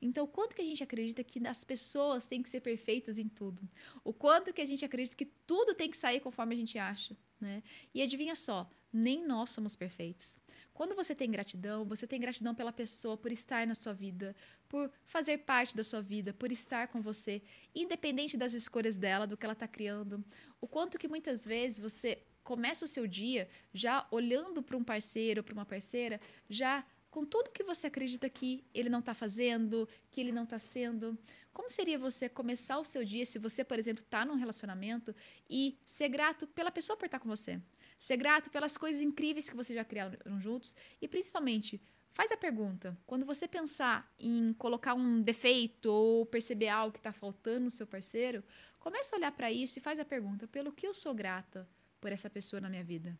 Então, 0.00 0.26
quanto 0.26 0.54
que 0.54 0.62
a 0.62 0.64
gente 0.64 0.82
acredita 0.82 1.22
que 1.24 1.44
as 1.46 1.64
pessoas 1.64 2.26
têm 2.26 2.42
que 2.42 2.48
ser 2.48 2.60
perfeitas 2.60 3.18
em 3.18 3.28
tudo? 3.28 3.68
O 4.04 4.12
quanto 4.12 4.52
que 4.52 4.60
a 4.60 4.64
gente 4.64 4.84
acredita 4.84 5.16
que 5.16 5.26
tudo 5.46 5.74
tem 5.74 5.90
que 5.90 5.96
sair 5.96 6.20
conforme 6.20 6.54
a 6.54 6.58
gente 6.58 6.78
acha, 6.78 7.16
né? 7.40 7.62
E 7.94 8.02
adivinha 8.02 8.34
só, 8.34 8.68
nem 8.92 9.26
nós 9.26 9.50
somos 9.50 9.76
perfeitos. 9.76 10.38
Quando 10.72 10.94
você 10.94 11.14
tem 11.14 11.30
gratidão, 11.30 11.84
você 11.84 12.06
tem 12.06 12.20
gratidão 12.20 12.54
pela 12.54 12.72
pessoa 12.72 13.16
por 13.16 13.32
estar 13.32 13.66
na 13.66 13.74
sua 13.74 13.92
vida, 13.92 14.34
por 14.68 14.90
fazer 15.04 15.38
parte 15.38 15.74
da 15.76 15.84
sua 15.84 16.00
vida, 16.00 16.32
por 16.34 16.52
estar 16.52 16.88
com 16.88 17.00
você, 17.00 17.42
independente 17.74 18.36
das 18.36 18.52
escolhas 18.52 18.96
dela, 18.96 19.26
do 19.26 19.36
que 19.36 19.46
ela 19.46 19.52
está 19.52 19.68
criando. 19.68 20.24
O 20.60 20.66
quanto 20.66 20.98
que 20.98 21.08
muitas 21.08 21.44
vezes 21.44 21.78
você 21.78 22.22
começa 22.42 22.84
o 22.84 22.88
seu 22.88 23.06
dia 23.06 23.48
já 23.72 24.06
olhando 24.10 24.62
para 24.62 24.76
um 24.76 24.84
parceiro, 24.84 25.42
para 25.42 25.52
uma 25.52 25.66
parceira, 25.66 26.20
já 26.48 26.84
com 27.16 27.24
tudo 27.24 27.50
que 27.50 27.64
você 27.64 27.86
acredita 27.86 28.28
que 28.28 28.62
ele 28.74 28.90
não 28.90 28.98
está 28.98 29.14
fazendo, 29.14 29.88
que 30.10 30.20
ele 30.20 30.30
não 30.30 30.42
está 30.44 30.58
sendo. 30.58 31.18
Como 31.50 31.70
seria 31.70 31.98
você 31.98 32.28
começar 32.28 32.78
o 32.78 32.84
seu 32.84 33.02
dia 33.02 33.24
se 33.24 33.38
você, 33.38 33.64
por 33.64 33.78
exemplo, 33.78 34.04
está 34.04 34.22
num 34.22 34.34
relacionamento 34.34 35.16
e 35.48 35.78
ser 35.82 36.10
grato 36.10 36.46
pela 36.48 36.70
pessoa 36.70 36.94
por 36.94 37.06
estar 37.06 37.18
com 37.18 37.26
você? 37.26 37.58
Ser 37.98 38.18
grato 38.18 38.50
pelas 38.50 38.76
coisas 38.76 39.00
incríveis 39.00 39.48
que 39.48 39.56
vocês 39.56 39.74
já 39.74 39.82
criaram 39.82 40.38
juntos 40.38 40.76
e, 41.00 41.08
principalmente, 41.08 41.80
faz 42.12 42.30
a 42.30 42.36
pergunta. 42.36 42.94
Quando 43.06 43.24
você 43.24 43.48
pensar 43.48 44.12
em 44.20 44.52
colocar 44.52 44.92
um 44.92 45.22
defeito 45.22 45.86
ou 45.86 46.26
perceber 46.26 46.68
algo 46.68 46.92
que 46.92 46.98
está 46.98 47.12
faltando 47.12 47.64
no 47.64 47.70
seu 47.70 47.86
parceiro, 47.86 48.44
comece 48.78 49.14
a 49.14 49.16
olhar 49.16 49.32
para 49.32 49.50
isso 49.50 49.78
e 49.78 49.80
faz 49.80 49.98
a 49.98 50.04
pergunta: 50.04 50.46
pelo 50.46 50.70
que 50.70 50.86
eu 50.86 50.92
sou 50.92 51.14
grata 51.14 51.66
por 51.98 52.12
essa 52.12 52.28
pessoa 52.28 52.60
na 52.60 52.68
minha 52.68 52.84
vida? 52.84 53.18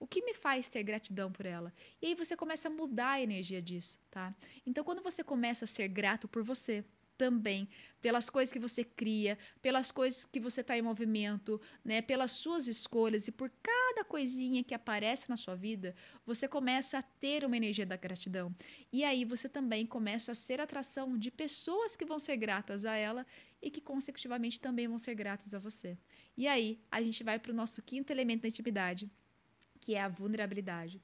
O 0.00 0.06
que 0.06 0.24
me 0.24 0.34
faz 0.34 0.68
ter 0.68 0.82
gratidão 0.82 1.30
por 1.30 1.46
ela? 1.46 1.72
E 2.00 2.06
aí 2.06 2.14
você 2.14 2.34
começa 2.34 2.68
a 2.68 2.70
mudar 2.70 3.10
a 3.10 3.22
energia 3.22 3.60
disso, 3.60 4.00
tá? 4.10 4.34
Então, 4.66 4.82
quando 4.82 5.02
você 5.02 5.22
começa 5.22 5.66
a 5.66 5.68
ser 5.68 5.86
grato 5.88 6.26
por 6.26 6.42
você, 6.42 6.82
também, 7.20 7.68
pelas 8.00 8.30
coisas 8.30 8.50
que 8.50 8.58
você 8.58 8.82
cria, 8.82 9.36
pelas 9.60 9.92
coisas 9.92 10.24
que 10.24 10.40
você 10.40 10.62
está 10.62 10.78
em 10.78 10.80
movimento, 10.80 11.60
né, 11.84 12.00
pelas 12.00 12.30
suas 12.30 12.66
escolhas 12.66 13.28
e 13.28 13.30
por 13.30 13.52
cada 13.62 14.02
coisinha 14.06 14.64
que 14.64 14.72
aparece 14.72 15.28
na 15.28 15.36
sua 15.36 15.54
vida, 15.54 15.94
você 16.24 16.48
começa 16.48 16.96
a 16.96 17.02
ter 17.02 17.44
uma 17.44 17.58
energia 17.58 17.84
da 17.84 17.94
gratidão. 17.94 18.56
E 18.90 19.04
aí 19.04 19.26
você 19.26 19.50
também 19.50 19.84
começa 19.84 20.32
a 20.32 20.34
ser 20.34 20.62
atração 20.62 21.18
de 21.18 21.30
pessoas 21.30 21.94
que 21.94 22.06
vão 22.06 22.18
ser 22.18 22.38
gratas 22.38 22.86
a 22.86 22.94
ela 22.94 23.26
e 23.60 23.70
que 23.70 23.82
consecutivamente 23.82 24.58
também 24.58 24.88
vão 24.88 24.98
ser 24.98 25.14
gratas 25.14 25.52
a 25.52 25.58
você. 25.58 25.98
E 26.38 26.48
aí 26.48 26.80
a 26.90 27.02
gente 27.02 27.22
vai 27.22 27.38
para 27.38 27.52
o 27.52 27.54
nosso 27.54 27.82
quinto 27.82 28.10
elemento 28.10 28.42
da 28.42 28.48
intimidade, 28.48 29.10
que 29.80 29.94
é 29.94 30.02
a 30.02 30.08
vulnerabilidade. 30.08 31.00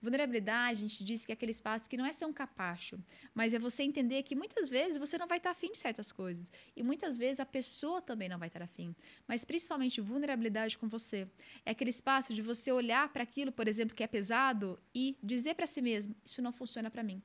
Vulnerabilidade, 0.00 0.78
a 0.78 0.88
gente 0.88 1.02
diz 1.02 1.26
que 1.26 1.32
é 1.32 1.34
aquele 1.34 1.50
espaço 1.50 1.90
que 1.90 1.96
não 1.96 2.06
é 2.06 2.12
ser 2.12 2.24
um 2.24 2.32
capacho, 2.32 2.96
mas 3.34 3.52
é 3.52 3.58
você 3.58 3.82
entender 3.82 4.22
que 4.22 4.36
muitas 4.36 4.68
vezes 4.68 4.96
você 4.96 5.18
não 5.18 5.26
vai 5.26 5.38
estar 5.38 5.50
afim 5.50 5.72
de 5.72 5.78
certas 5.78 6.12
coisas. 6.12 6.52
E 6.76 6.84
muitas 6.84 7.16
vezes 7.16 7.40
a 7.40 7.46
pessoa 7.46 8.00
também 8.00 8.28
não 8.28 8.38
vai 8.38 8.46
estar 8.46 8.62
afim. 8.62 8.94
Mas 9.26 9.44
principalmente 9.44 10.00
vulnerabilidade 10.00 10.78
com 10.78 10.88
você. 10.88 11.26
É 11.66 11.72
aquele 11.72 11.90
espaço 11.90 12.32
de 12.32 12.40
você 12.40 12.70
olhar 12.70 13.08
para 13.12 13.24
aquilo, 13.24 13.50
por 13.50 13.66
exemplo, 13.66 13.96
que 13.96 14.04
é 14.04 14.06
pesado 14.06 14.78
e 14.94 15.16
dizer 15.20 15.54
para 15.54 15.66
si 15.66 15.82
mesmo: 15.82 16.14
isso 16.24 16.40
não 16.40 16.52
funciona 16.52 16.90
para 16.90 17.02
mim. 17.02 17.20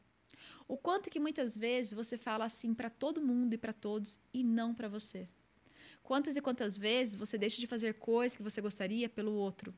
O 0.68 0.76
quanto 0.76 1.12
que 1.12 1.20
muitas 1.20 1.56
vezes 1.56 1.94
você 1.94 2.18
fala 2.18 2.46
assim 2.46 2.74
para 2.74 2.90
todo 2.90 3.22
mundo 3.22 3.54
e 3.54 3.58
para 3.58 3.74
todos 3.74 4.18
e 4.34 4.44
não 4.44 4.74
para 4.74 4.88
você. 4.88 5.30
Quantas 6.04 6.36
e 6.36 6.42
quantas 6.42 6.78
vezes 6.78 7.16
você 7.16 7.38
deixa 7.38 7.62
de 7.62 7.66
fazer 7.66 7.94
coisas 7.94 8.36
que 8.36 8.44
você 8.44 8.60
gostaria 8.60 9.08
pelo 9.08 9.32
outro? 9.32 9.74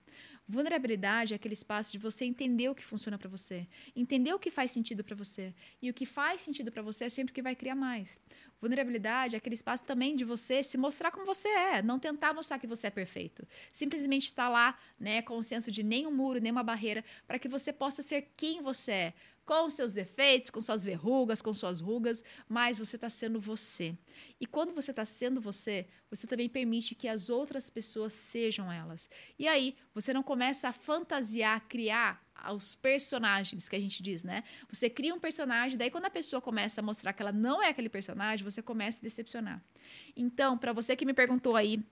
Vulnerabilidade 0.48 1.34
é 1.34 1.36
aquele 1.36 1.54
espaço 1.54 1.92
de 1.92 2.00
você 2.00 2.26
entender 2.26 2.68
o 2.68 2.74
que 2.74 2.84
funciona 2.84 3.16
para 3.16 3.30
você, 3.30 3.68
entender 3.96 4.34
o 4.34 4.40
que 4.40 4.50
faz 4.50 4.72
sentido 4.72 5.04
para 5.04 5.16
você. 5.16 5.54
E 5.80 5.88
o 5.88 5.94
que 5.94 6.04
faz 6.04 6.42
sentido 6.42 6.72
para 6.72 6.82
você 6.82 7.06
é 7.06 7.10
sempre 7.10 7.32
o 7.32 7.36
que 7.36 7.44
vai 7.44 7.56
criar 7.56 7.76
mais. 7.76 8.20
Vulnerabilidade 8.60 9.36
é 9.36 9.38
aquele 9.38 9.54
espaço 9.54 9.86
também 9.86 10.16
de 10.16 10.26
você 10.26 10.64
se 10.64 10.80
mostrar 10.80 11.12
como 11.12 11.28
você 11.28 11.48
é, 11.48 11.84
não 11.84 12.00
tentar 12.00 12.34
mostrar 12.34 12.58
que 12.58 12.66
você 12.66 12.88
é 12.88 12.90
perfeito. 12.90 13.48
Simplesmente 13.72 14.26
estar 14.26 14.50
lá, 14.50 14.80
né, 15.00 15.22
com 15.22 15.38
o 15.38 15.44
senso 15.44 15.72
de 15.72 15.84
nenhum 15.84 16.12
muro, 16.12 16.42
nenhuma 16.42 16.64
barreira, 16.64 17.06
para 17.28 17.38
que 17.38 17.48
você 17.48 17.72
possa 17.72 18.02
ser 18.02 18.32
quem 18.36 18.64
você 18.64 18.92
é 18.92 19.14
com 19.46 19.70
seus 19.70 19.94
defeitos, 19.94 20.50
com 20.50 20.60
suas 20.60 20.84
verrugas, 20.84 21.42
com 21.42 21.54
suas 21.54 21.80
rugas, 21.80 22.24
mas 22.50 22.80
você 22.80 22.96
está 22.96 23.10
sendo 23.10 23.40
você. 23.40 23.96
E 24.40 24.46
quando 24.46 24.74
você 24.74 24.92
está 24.92 25.06
sendo 25.06 25.40
você, 25.40 25.88
você 26.10 26.26
também 26.26 26.50
permite 26.50 26.96
que 26.96 27.08
as 27.08 27.30
outras 27.30 27.70
pessoas 27.70 28.14
sejam 28.14 28.72
elas. 28.72 29.10
E 29.38 29.48
aí, 29.48 29.76
você 29.94 30.14
não 30.14 30.24
começa 30.24 30.70
a 30.70 30.74
fantasiar, 30.74 31.68
criar 31.68 32.26
os 32.54 32.76
personagens 32.76 33.70
que 33.70 33.76
a 33.76 33.80
gente 33.80 34.04
diz, 34.04 34.24
né? 34.24 34.44
Você 34.70 34.90
cria 34.90 35.14
um 35.14 35.20
personagem, 35.20 35.78
daí 35.78 35.90
quando 35.90 36.06
a 36.06 36.10
pessoa 36.10 36.42
começa 36.42 36.82
a 36.82 36.84
mostrar 36.84 37.14
que 37.14 37.22
ela 37.22 37.32
não 37.32 37.62
é 37.62 37.70
aquele 37.70 37.90
personagem, 37.90 38.44
você 38.44 38.62
começa 38.62 39.00
a 39.00 39.04
decepcionar. 39.04 39.64
Então, 40.16 40.58
para 40.58 40.74
você 40.74 40.96
que 40.96 41.06
me 41.06 41.14
perguntou 41.14 41.56
aí 41.56 41.84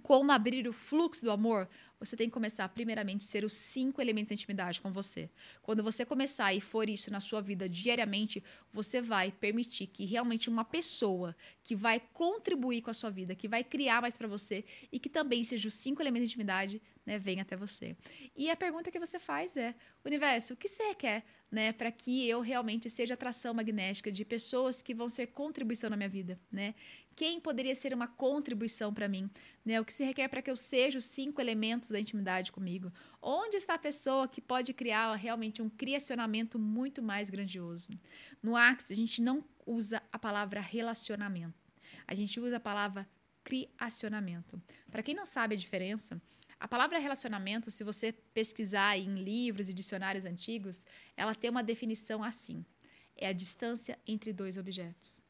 como 0.00 0.32
abrir 0.32 0.68
o 0.68 0.72
fluxo 0.72 1.24
do 1.24 1.30
amor, 1.30 1.68
você 1.98 2.16
tem 2.16 2.28
que 2.28 2.34
começar, 2.34 2.68
primeiramente, 2.68 3.24
a 3.24 3.28
ser 3.28 3.44
os 3.44 3.54
cinco 3.54 4.00
elementos 4.00 4.28
da 4.28 4.34
intimidade 4.34 4.80
com 4.80 4.92
você. 4.92 5.30
Quando 5.62 5.82
você 5.82 6.04
começar 6.04 6.52
e 6.52 6.60
for 6.60 6.88
isso 6.88 7.10
na 7.10 7.20
sua 7.20 7.40
vida 7.40 7.68
diariamente, 7.68 8.44
você 8.72 9.00
vai 9.00 9.32
permitir 9.32 9.86
que 9.86 10.04
realmente 10.04 10.50
uma 10.50 10.64
pessoa 10.64 11.34
que 11.64 11.74
vai 11.74 12.00
contribuir 12.12 12.82
com 12.82 12.90
a 12.90 12.94
sua 12.94 13.10
vida, 13.10 13.34
que 13.34 13.48
vai 13.48 13.64
criar 13.64 14.02
mais 14.02 14.16
para 14.18 14.28
você 14.28 14.64
e 14.92 14.98
que 14.98 15.08
também 15.08 15.42
seja 15.42 15.68
os 15.68 15.74
cinco 15.74 16.02
elementos 16.02 16.28
da 16.28 16.32
intimidade, 16.32 16.82
né, 17.06 17.18
venha 17.18 17.42
até 17.42 17.56
você. 17.56 17.96
E 18.36 18.50
a 18.50 18.56
pergunta 18.56 18.90
que 18.90 18.98
você 18.98 19.18
faz 19.18 19.56
é: 19.56 19.74
universo, 20.04 20.52
o 20.52 20.56
que 20.56 20.68
você 20.68 20.94
quer, 20.94 21.24
né, 21.50 21.72
para 21.72 21.90
que 21.90 22.28
eu 22.28 22.40
realmente 22.40 22.90
seja 22.90 23.14
atração 23.14 23.54
magnética 23.54 24.10
de 24.12 24.24
pessoas 24.24 24.82
que 24.82 24.92
vão 24.92 25.08
ser 25.08 25.28
contribuição 25.28 25.88
na 25.88 25.96
minha 25.96 26.08
vida, 26.08 26.38
né? 26.50 26.74
Quem 27.16 27.40
poderia 27.40 27.74
ser 27.74 27.94
uma 27.94 28.06
contribuição 28.06 28.92
para 28.92 29.08
mim? 29.08 29.30
Né? 29.64 29.80
O 29.80 29.84
que 29.86 29.92
se 29.92 30.04
requer 30.04 30.28
para 30.28 30.42
que 30.42 30.50
eu 30.50 30.56
seja 30.56 30.98
os 30.98 31.04
cinco 31.04 31.40
elementos 31.40 31.88
da 31.88 31.98
intimidade 31.98 32.52
comigo? 32.52 32.92
Onde 33.22 33.56
está 33.56 33.74
a 33.74 33.78
pessoa 33.78 34.28
que 34.28 34.38
pode 34.38 34.74
criar 34.74 35.14
realmente 35.14 35.62
um 35.62 35.70
criacionamento 35.70 36.58
muito 36.58 37.02
mais 37.02 37.30
grandioso? 37.30 37.88
No 38.42 38.54
Axis, 38.54 38.92
a 38.92 38.94
gente 38.94 39.22
não 39.22 39.42
usa 39.64 40.02
a 40.12 40.18
palavra 40.18 40.60
relacionamento. 40.60 41.54
A 42.06 42.14
gente 42.14 42.38
usa 42.38 42.58
a 42.58 42.60
palavra 42.60 43.08
criacionamento. 43.42 44.60
Para 44.90 45.02
quem 45.02 45.14
não 45.14 45.24
sabe 45.24 45.54
a 45.54 45.58
diferença, 45.58 46.20
a 46.60 46.68
palavra 46.68 46.98
relacionamento, 46.98 47.70
se 47.70 47.82
você 47.82 48.12
pesquisar 48.12 48.98
em 48.98 49.14
livros 49.14 49.70
e 49.70 49.72
dicionários 49.72 50.26
antigos, 50.26 50.84
ela 51.16 51.34
tem 51.34 51.48
uma 51.48 51.62
definição 51.62 52.22
assim: 52.22 52.62
é 53.16 53.26
a 53.26 53.32
distância 53.32 53.98
entre 54.06 54.34
dois 54.34 54.58
objetos. 54.58 55.24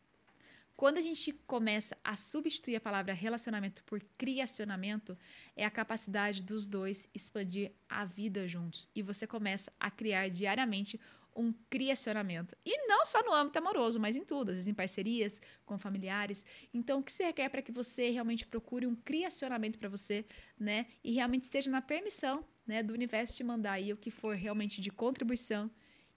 Quando 0.77 0.99
a 0.99 1.01
gente 1.01 1.33
começa 1.33 1.97
a 2.05 2.15
substituir 2.17 2.77
a 2.77 2.81
palavra 2.81 3.15
relacionamento 3.15 3.83
por 3.85 4.05
criacionamento, 4.19 5.17
é 5.57 5.65
a 5.65 5.71
capacidade 5.71 6.43
dos 6.43 6.67
dois 6.67 7.09
expandir 7.15 7.73
a 7.89 8.05
vida 8.05 8.47
juntos. 8.47 8.87
E 8.95 9.01
você 9.01 9.27
começa 9.27 9.73
a 9.81 9.91
criar 9.91 10.29
diariamente 10.29 11.01
um 11.35 11.53
criacionamento. 11.71 12.55
E 12.65 12.87
não 12.87 13.07
só 13.07 13.23
no 13.23 13.33
âmbito 13.33 13.59
amoroso, 13.59 13.99
mas 13.99 14.17
em 14.17 14.25
tudo, 14.25 14.51
às 14.51 14.57
vezes 14.57 14.69
em 14.69 14.75
parcerias, 14.75 15.41
com 15.65 15.79
familiares. 15.79 16.45
Então, 16.75 17.01
o 17.01 17.03
que 17.03 17.12
você 17.12 17.25
requer 17.25 17.49
para 17.49 17.62
que 17.62 17.73
você 17.73 18.11
realmente 18.11 18.47
procure 18.47 18.87
um 18.87 18.95
criacionamento 18.95 19.79
para 19.79 19.89
você, 19.89 20.27
né? 20.59 20.87
E 21.03 21.12
realmente 21.12 21.45
esteja 21.45 21.71
na 21.71 21.81
permissão, 21.81 22.45
né, 22.67 22.83
do 22.83 22.93
universo 22.93 23.37
te 23.37 23.45
mandar 23.45 23.73
aí 23.73 23.93
o 23.93 23.97
que 23.97 24.11
for 24.11 24.35
realmente 24.35 24.81
de 24.81 24.91
contribuição 24.91 25.71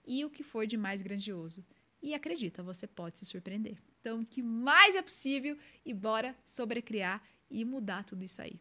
e 0.06 0.24
o 0.24 0.30
que 0.30 0.42
for 0.42 0.66
de 0.66 0.76
mais 0.76 1.00
grandioso. 1.00 1.64
E 2.02 2.14
acredita, 2.14 2.62
você 2.62 2.86
pode 2.86 3.18
se 3.18 3.26
surpreender. 3.26 3.78
Então, 4.00 4.20
o 4.20 4.26
que 4.26 4.42
mais 4.42 4.94
é 4.94 5.02
possível 5.02 5.56
e 5.84 5.92
bora 5.92 6.34
sobrecriar 6.44 7.22
e 7.50 7.64
mudar 7.64 8.04
tudo 8.04 8.24
isso 8.24 8.40
aí. 8.40 8.60